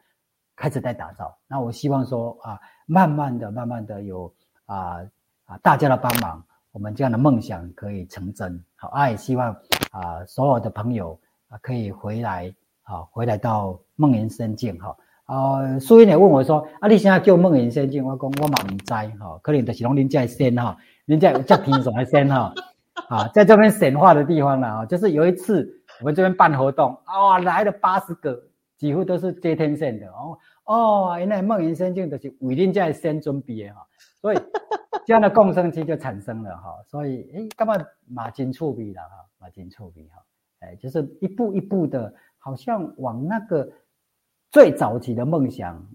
[0.56, 1.38] 开始在打造。
[1.46, 4.34] 那我希望说啊，慢慢的、慢慢的有
[4.66, 5.02] 啊
[5.44, 8.64] 啊大家的帮忙，我们这样的梦想可以成真。
[8.78, 9.54] 好，啊，也希望
[9.92, 11.20] 啊所有的朋友
[11.50, 12.56] 啊可以回来。
[12.84, 14.96] 啊，回来到梦云仙境哈。
[15.26, 20.76] 啊，苏英也问我说：“啊，你现在叫梦云仙境？”我讲我嘛唔知哈，可能就是龙林在仙哈，
[21.06, 22.52] 人家叫天什么仙哈。
[23.10, 25.70] 啊，在这边神话的地方了啊，就是有一次
[26.00, 28.42] 我们这边办活动啊，来了八十个，
[28.78, 30.38] 几乎都是接天线的哦。
[30.66, 33.86] 哦，原来梦云仙境就是为林在仙准备的哈，
[34.22, 34.40] 所以
[35.06, 36.76] 这样的共生期就产生了哈。
[36.88, 37.76] 所以诶，干嘛
[38.08, 39.26] 马金触笔了哈？
[39.38, 40.24] 马金触笔哈，
[40.62, 42.12] 哎，就是一步一步的。
[42.42, 43.70] 好像往那个
[44.52, 45.86] 最早期的梦想，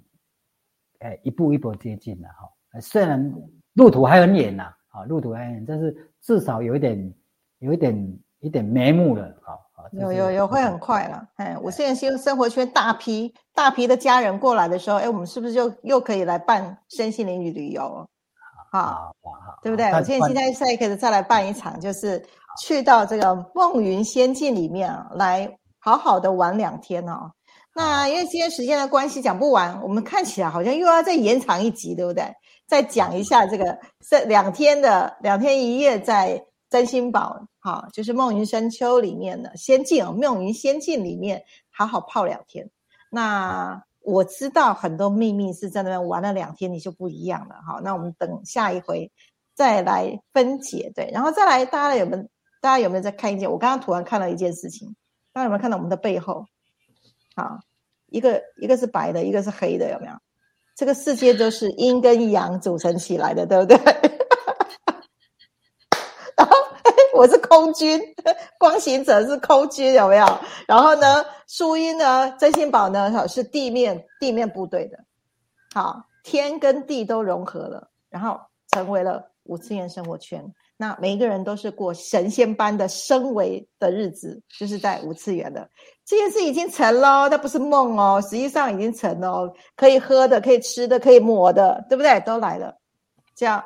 [1.00, 2.80] 哎，一步一步接近了哈。
[2.80, 3.32] 虽然
[3.72, 7.14] 路途还很远呐，啊，路途还很远，但是至少有一点，
[7.58, 9.58] 有一点，一点眉目了，啊
[9.92, 11.28] 有有有，会很快了。
[11.34, 18.08] 哎，我现在新生活圈大批大批的家人过来的时候，哎，我们是不是就又可以来办身心灵旅游？
[18.70, 19.86] 好，好，对不对？
[19.90, 22.24] 我现在现在再可以再来办一场，就是
[22.62, 25.58] 去到这个梦云仙境里面来。
[25.86, 27.30] 好好的玩两天哦，
[27.74, 32.24] 那因为今天时间的关系讲不完，我们看起来好像又要再延长一集，对不对？
[32.66, 42.70] 再讲一下这个这两天的两天一夜在真心堡，哈，就是梦云深秋里面的仙境哦，梦云仙境里面好好泡两天。
[43.10, 47.80] 那我知道很多秘密是在那边玩了两天，你就不一样了，哈。
[47.82, 49.10] 那我们等下一回
[49.54, 52.24] 再来分解，对，然后再来，大家有没有？
[52.60, 53.50] 大家有没有在看一件？
[53.50, 54.96] 我刚刚突然看到一件事情，
[55.34, 56.46] 大家有没有看到我们的背后？
[57.36, 57.60] 好，
[58.06, 60.12] 一个一个是白的，一个是黑的，有没有？
[60.76, 63.76] 这个世界都是阴跟阳组成起来的，对不对？
[66.36, 66.56] 然后
[67.14, 68.00] 我是空军，
[68.58, 70.26] 光行者是空军，有没有？
[70.66, 74.98] 然后呢，树荫呢，真心宝呢，是地面地面部队的。
[75.72, 78.40] 好，天跟地都融合了，然后
[78.72, 80.52] 成为了五次元生活圈。
[80.76, 85.70] 那每一个人都是过神仙般的升维的日子，就是在五次元的
[86.04, 92.18] 这件事已经成了，它不是梦哦，实际上已经成了，可以喝的、可以吃的、可以抹的，对不对？
[92.20, 92.76] 都来了，
[93.34, 93.64] 这样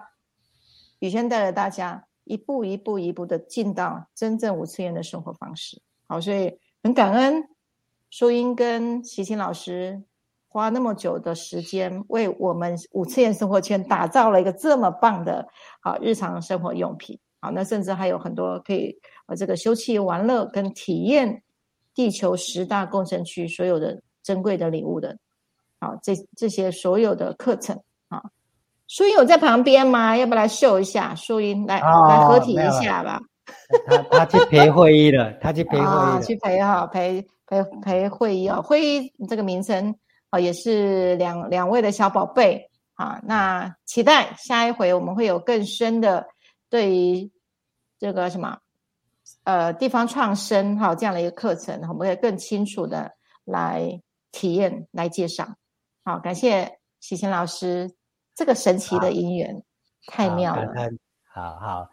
[0.99, 5.81] 宇轩带着大家一步一步一步的进到真正五次元的生活方式。
[6.07, 7.49] 好，所以很感恩
[8.11, 10.03] 淑英跟齐秦老师。
[10.59, 15.47] 花那么久的时间为我们五次元生活圈打造了一个这么棒的
[15.81, 21.43] 啊日常生活用品啊，那甚至还有很多可以呃这个休憩玩乐跟体验
[21.95, 25.17] 地球十大共生区所有的珍贵的礼物的，
[25.81, 28.21] 好这这些所有的课程啊，
[28.89, 30.17] 淑英有在旁边吗？
[30.17, 31.15] 要不来秀一下？
[31.15, 33.21] 淑英来来合体一下吧。
[33.87, 39.95] 他他去陪会议了，他去陪会议，去陪哈陪陪陪会议啊，会议这个名称。
[40.31, 46.27] 啊，也是两两位的小宝贝啊，那期待下一回我们会有更深的
[46.69, 47.31] 对于
[47.99, 48.59] 这个什么
[49.45, 53.11] 呃地方创生哈这样的一个课程，我们会更清楚的
[53.45, 54.01] 来
[54.33, 55.49] 体验来介绍。
[56.05, 57.91] 好，感谢喜晴老师
[58.35, 59.63] 这个神奇的姻缘，
[60.07, 60.67] 太妙了。
[61.33, 61.89] 好好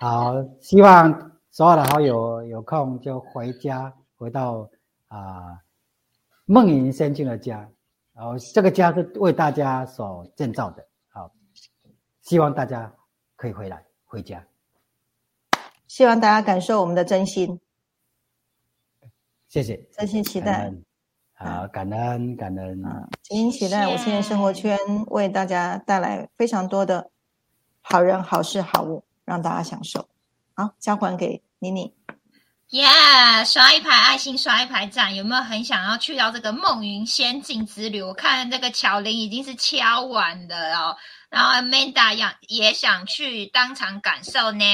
[0.00, 4.68] 好，希望所有的好友有空就回家，回到
[5.06, 5.58] 啊
[6.44, 7.68] 梦萦仙境的家。
[8.18, 11.30] 然后这个家是为大家所建造的，好，
[12.20, 12.92] 希望大家
[13.36, 14.44] 可以回来回家，
[15.86, 17.60] 希望大家感受我们的真心，
[19.48, 20.74] 谢谢，真心期待，
[21.34, 22.84] 好，感恩感恩。
[22.84, 27.12] 啊，真心期待我现在生活圈为大家带来非常多的
[27.80, 30.08] 好人好事好物，让大家享受，
[30.54, 31.94] 好，交还给妮妮。
[32.70, 32.84] 耶！
[33.46, 35.14] 刷一排爱心，刷一排赞。
[35.14, 38.02] 有没有很想要去到这个梦云仙境之旅？
[38.02, 40.96] 我看这个巧玲已经是敲完了哦。
[41.30, 44.64] 然后 Amanda 也也想去当场感受呢。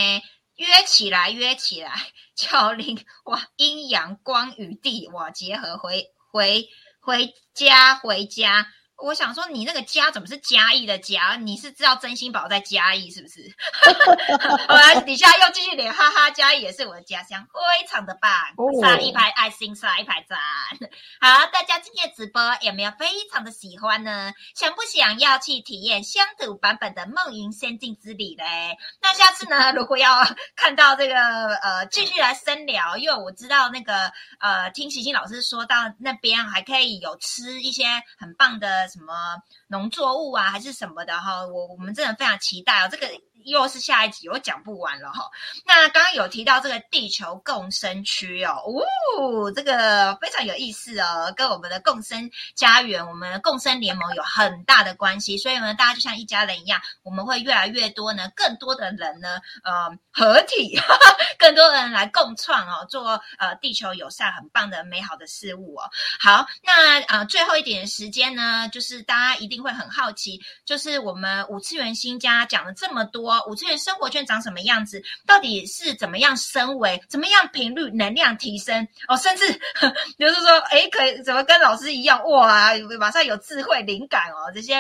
[0.57, 1.93] 约起来，约起来！
[2.35, 6.67] 巧玲，哇，阴阳光与地哇结合，回回
[7.01, 8.67] 回家，回家。
[9.03, 11.37] 我想说，你那个家怎么是嘉义的家？
[11.37, 13.53] 你是知道真心宝在嘉义是不是？
[14.67, 18.33] 好来底下又继续连，哈哈，嘉义也是我的家乡，非常的棒，
[18.81, 20.39] 刷一排爱心，刷一排赞。
[21.21, 24.33] 好，大家今天直播有没有非常的喜欢呢？
[24.55, 28.79] 想不想要去体验乡土版本的梦云仙境之旅嘞？
[29.03, 30.25] 那下次呢，如果要
[30.57, 31.15] 看到这个
[31.57, 37.85] 呃，继续来深聊，因为我知道那个呃，听喜欣老师说到那边还可以有吃一些
[38.17, 38.85] 很棒的。
[38.95, 39.13] 什么
[39.67, 41.45] 农作物啊，还是什么的哈？
[41.47, 43.09] 我我们真的非常期待哦，这个。
[43.45, 45.29] 又是下一集，我讲不完了哈。
[45.67, 48.57] 那刚刚有提到这个地球共生区哦，
[49.19, 55.37] 哦，这个非常有意思哦，跟我们的共生家园、我们的共生联盟有很大的关系。
[55.37, 60.79] 所以呢，大家就像一家人一样，我们会越来越多呢，更多的人呢，呃，合体，
[61.39, 65.91] 更多的人来共创哦，做呃地球友善、很棒的美好的事物哦。
[66.19, 73.34] 好，那呃最后一点时间呢，就是大家一定会很好奇，就是我们五次元新家讲了这么多。
[73.47, 75.03] 五次元生活圈长什么样子？
[75.27, 77.03] 到底是怎么样升维？
[77.09, 78.87] 怎么样频率能量提升？
[79.09, 79.53] 哦，甚至
[80.19, 82.23] 就是说，哎，可以怎么跟老师一样？
[82.29, 84.51] 哇，马上有智慧灵感哦！
[84.55, 84.77] 这些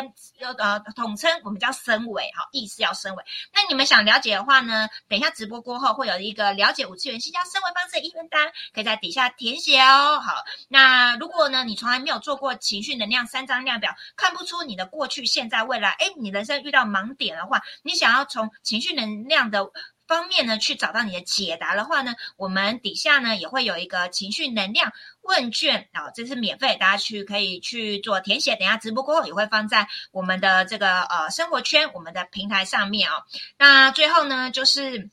[0.58, 3.24] 呃统称我们叫升维，好，意思要升维。
[3.52, 4.88] 那你们想了解的话呢？
[5.08, 10.20] 等一下直播过后会有一个了解五次元新加升维方式的一分单，可以在底下填写哦。
[10.20, 19.70] 好，那如果呢你从来没有做过情绪能量三张量表，看不出你的过去、现在、未来，哎，你人生遇到盲点的话，你想要从情绪能量的
[20.06, 24.92] 方面呢，去找到你的解答的话呢，我们底下呢也会有一个情绪能量
[25.22, 28.56] 问卷啊，这是免费，大家去可以去做填写。
[28.56, 33.24] 等下直播过后也会放在我们的这个呃生活圈我们的平台上面哦。
[33.58, 35.10] 那最后呢，就是。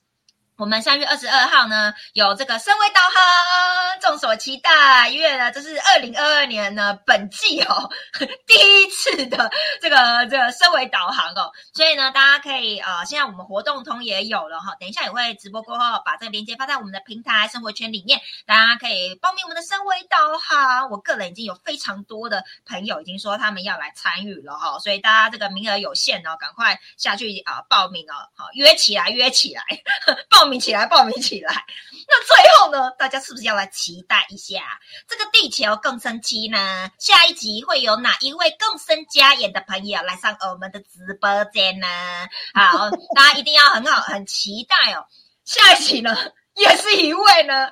[0.62, 7.90] 我们三月二十二号呢，有这个身为导航，众所期待，因为呢，这是二零二二年呢本季哦
[8.46, 9.50] 第一次的
[9.82, 20.92] 这个这个身为导航哦，所以呢，大家可以呃，现在我们活动通也有了哈，等一下也会直播过后把这个链接发在我们的平台生活圈里面，大家可以报名我们的身为导航。
[20.92, 29.64] 我个人已经有非常多的朋友已经说他们要来参与了哈，所以大家这个名额有限哦，赶快下去啊报名哦，好约起来约起来
[30.30, 30.51] 报。
[30.60, 31.54] 起来，报名起来。
[32.08, 32.92] 那最后呢？
[33.00, 34.60] 大家是不是要来期待一下
[35.08, 36.90] 这个地球更生期呢？
[37.00, 41.88] 下一集会有哪一位更生家演的朋友来上我们的直播间呢？
[42.54, 45.06] 好，大家一定要很好，很期待哦。
[45.46, 46.16] 下一集呢，
[46.56, 47.70] 也是一位呢。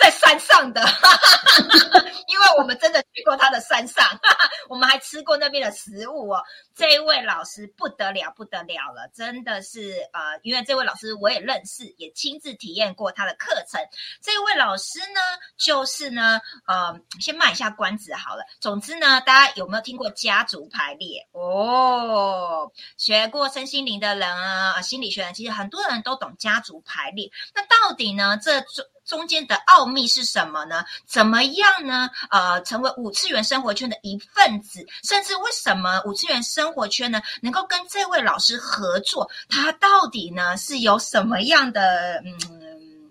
[0.00, 0.80] 在山上的，
[2.26, 4.04] 因为我们真的去过他的山上，
[4.68, 6.42] 我们还吃过那边的食物哦。
[6.74, 13.78] 这一位老师不得了，不得了了，真的是呃，因为这位老师我也认识，也亲自体验过他的课程。
[14.22, 15.20] 这位老师呢，
[15.58, 18.44] 就是呢，呃，先卖一下关子好了。
[18.60, 21.28] 总之呢，大家有没有听过家族排列？
[21.32, 27.30] 哦，学过身心灵的人啊，心理学人，其实很多人都懂家族排列。
[27.54, 28.64] 那到底呢，这
[29.04, 30.84] 中间的奥秘是什么呢？
[31.06, 32.08] 怎么样呢？
[32.30, 39.28] 呃，成为五次元生活圈的一份子，甚至为什么五次元生活圈呢能够跟这位老师合作？
[39.48, 42.59] 他到底呢是有什么样的嗯？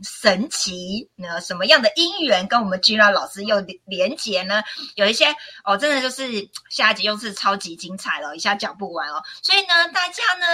[0.03, 4.63] 神奇，那什么样的因缘跟我们君老老师又连结呢？
[4.95, 9.21] 有一些哦，真的就是下一集又是超级精彩了，一下讲不完哦。
[9.41, 10.45] 所以呢，大家呢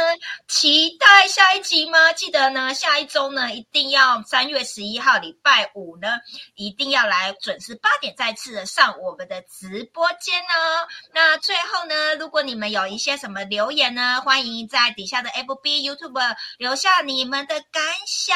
[0.47, 2.13] 期待下一集吗？
[2.13, 6.09] 记得呢，下一周呢一定要三月十一号礼拜五呢，
[6.55, 10.87] 一定要来准时八点再次的上我们的直播间哦。
[11.13, 18.35] 那最后呢，如果你们有一些什么留言呢，欢迎在底下的 FB、YouTube 留下你们的感想。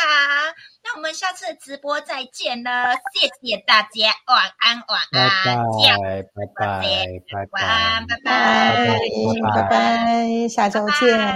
[0.82, 5.30] 那我们下次直播再见了，谢谢大家，晚安，晚安，
[6.34, 6.82] 拜拜，
[7.32, 9.00] 拜拜，晚安，拜拜，
[9.54, 11.36] 拜拜，下周见。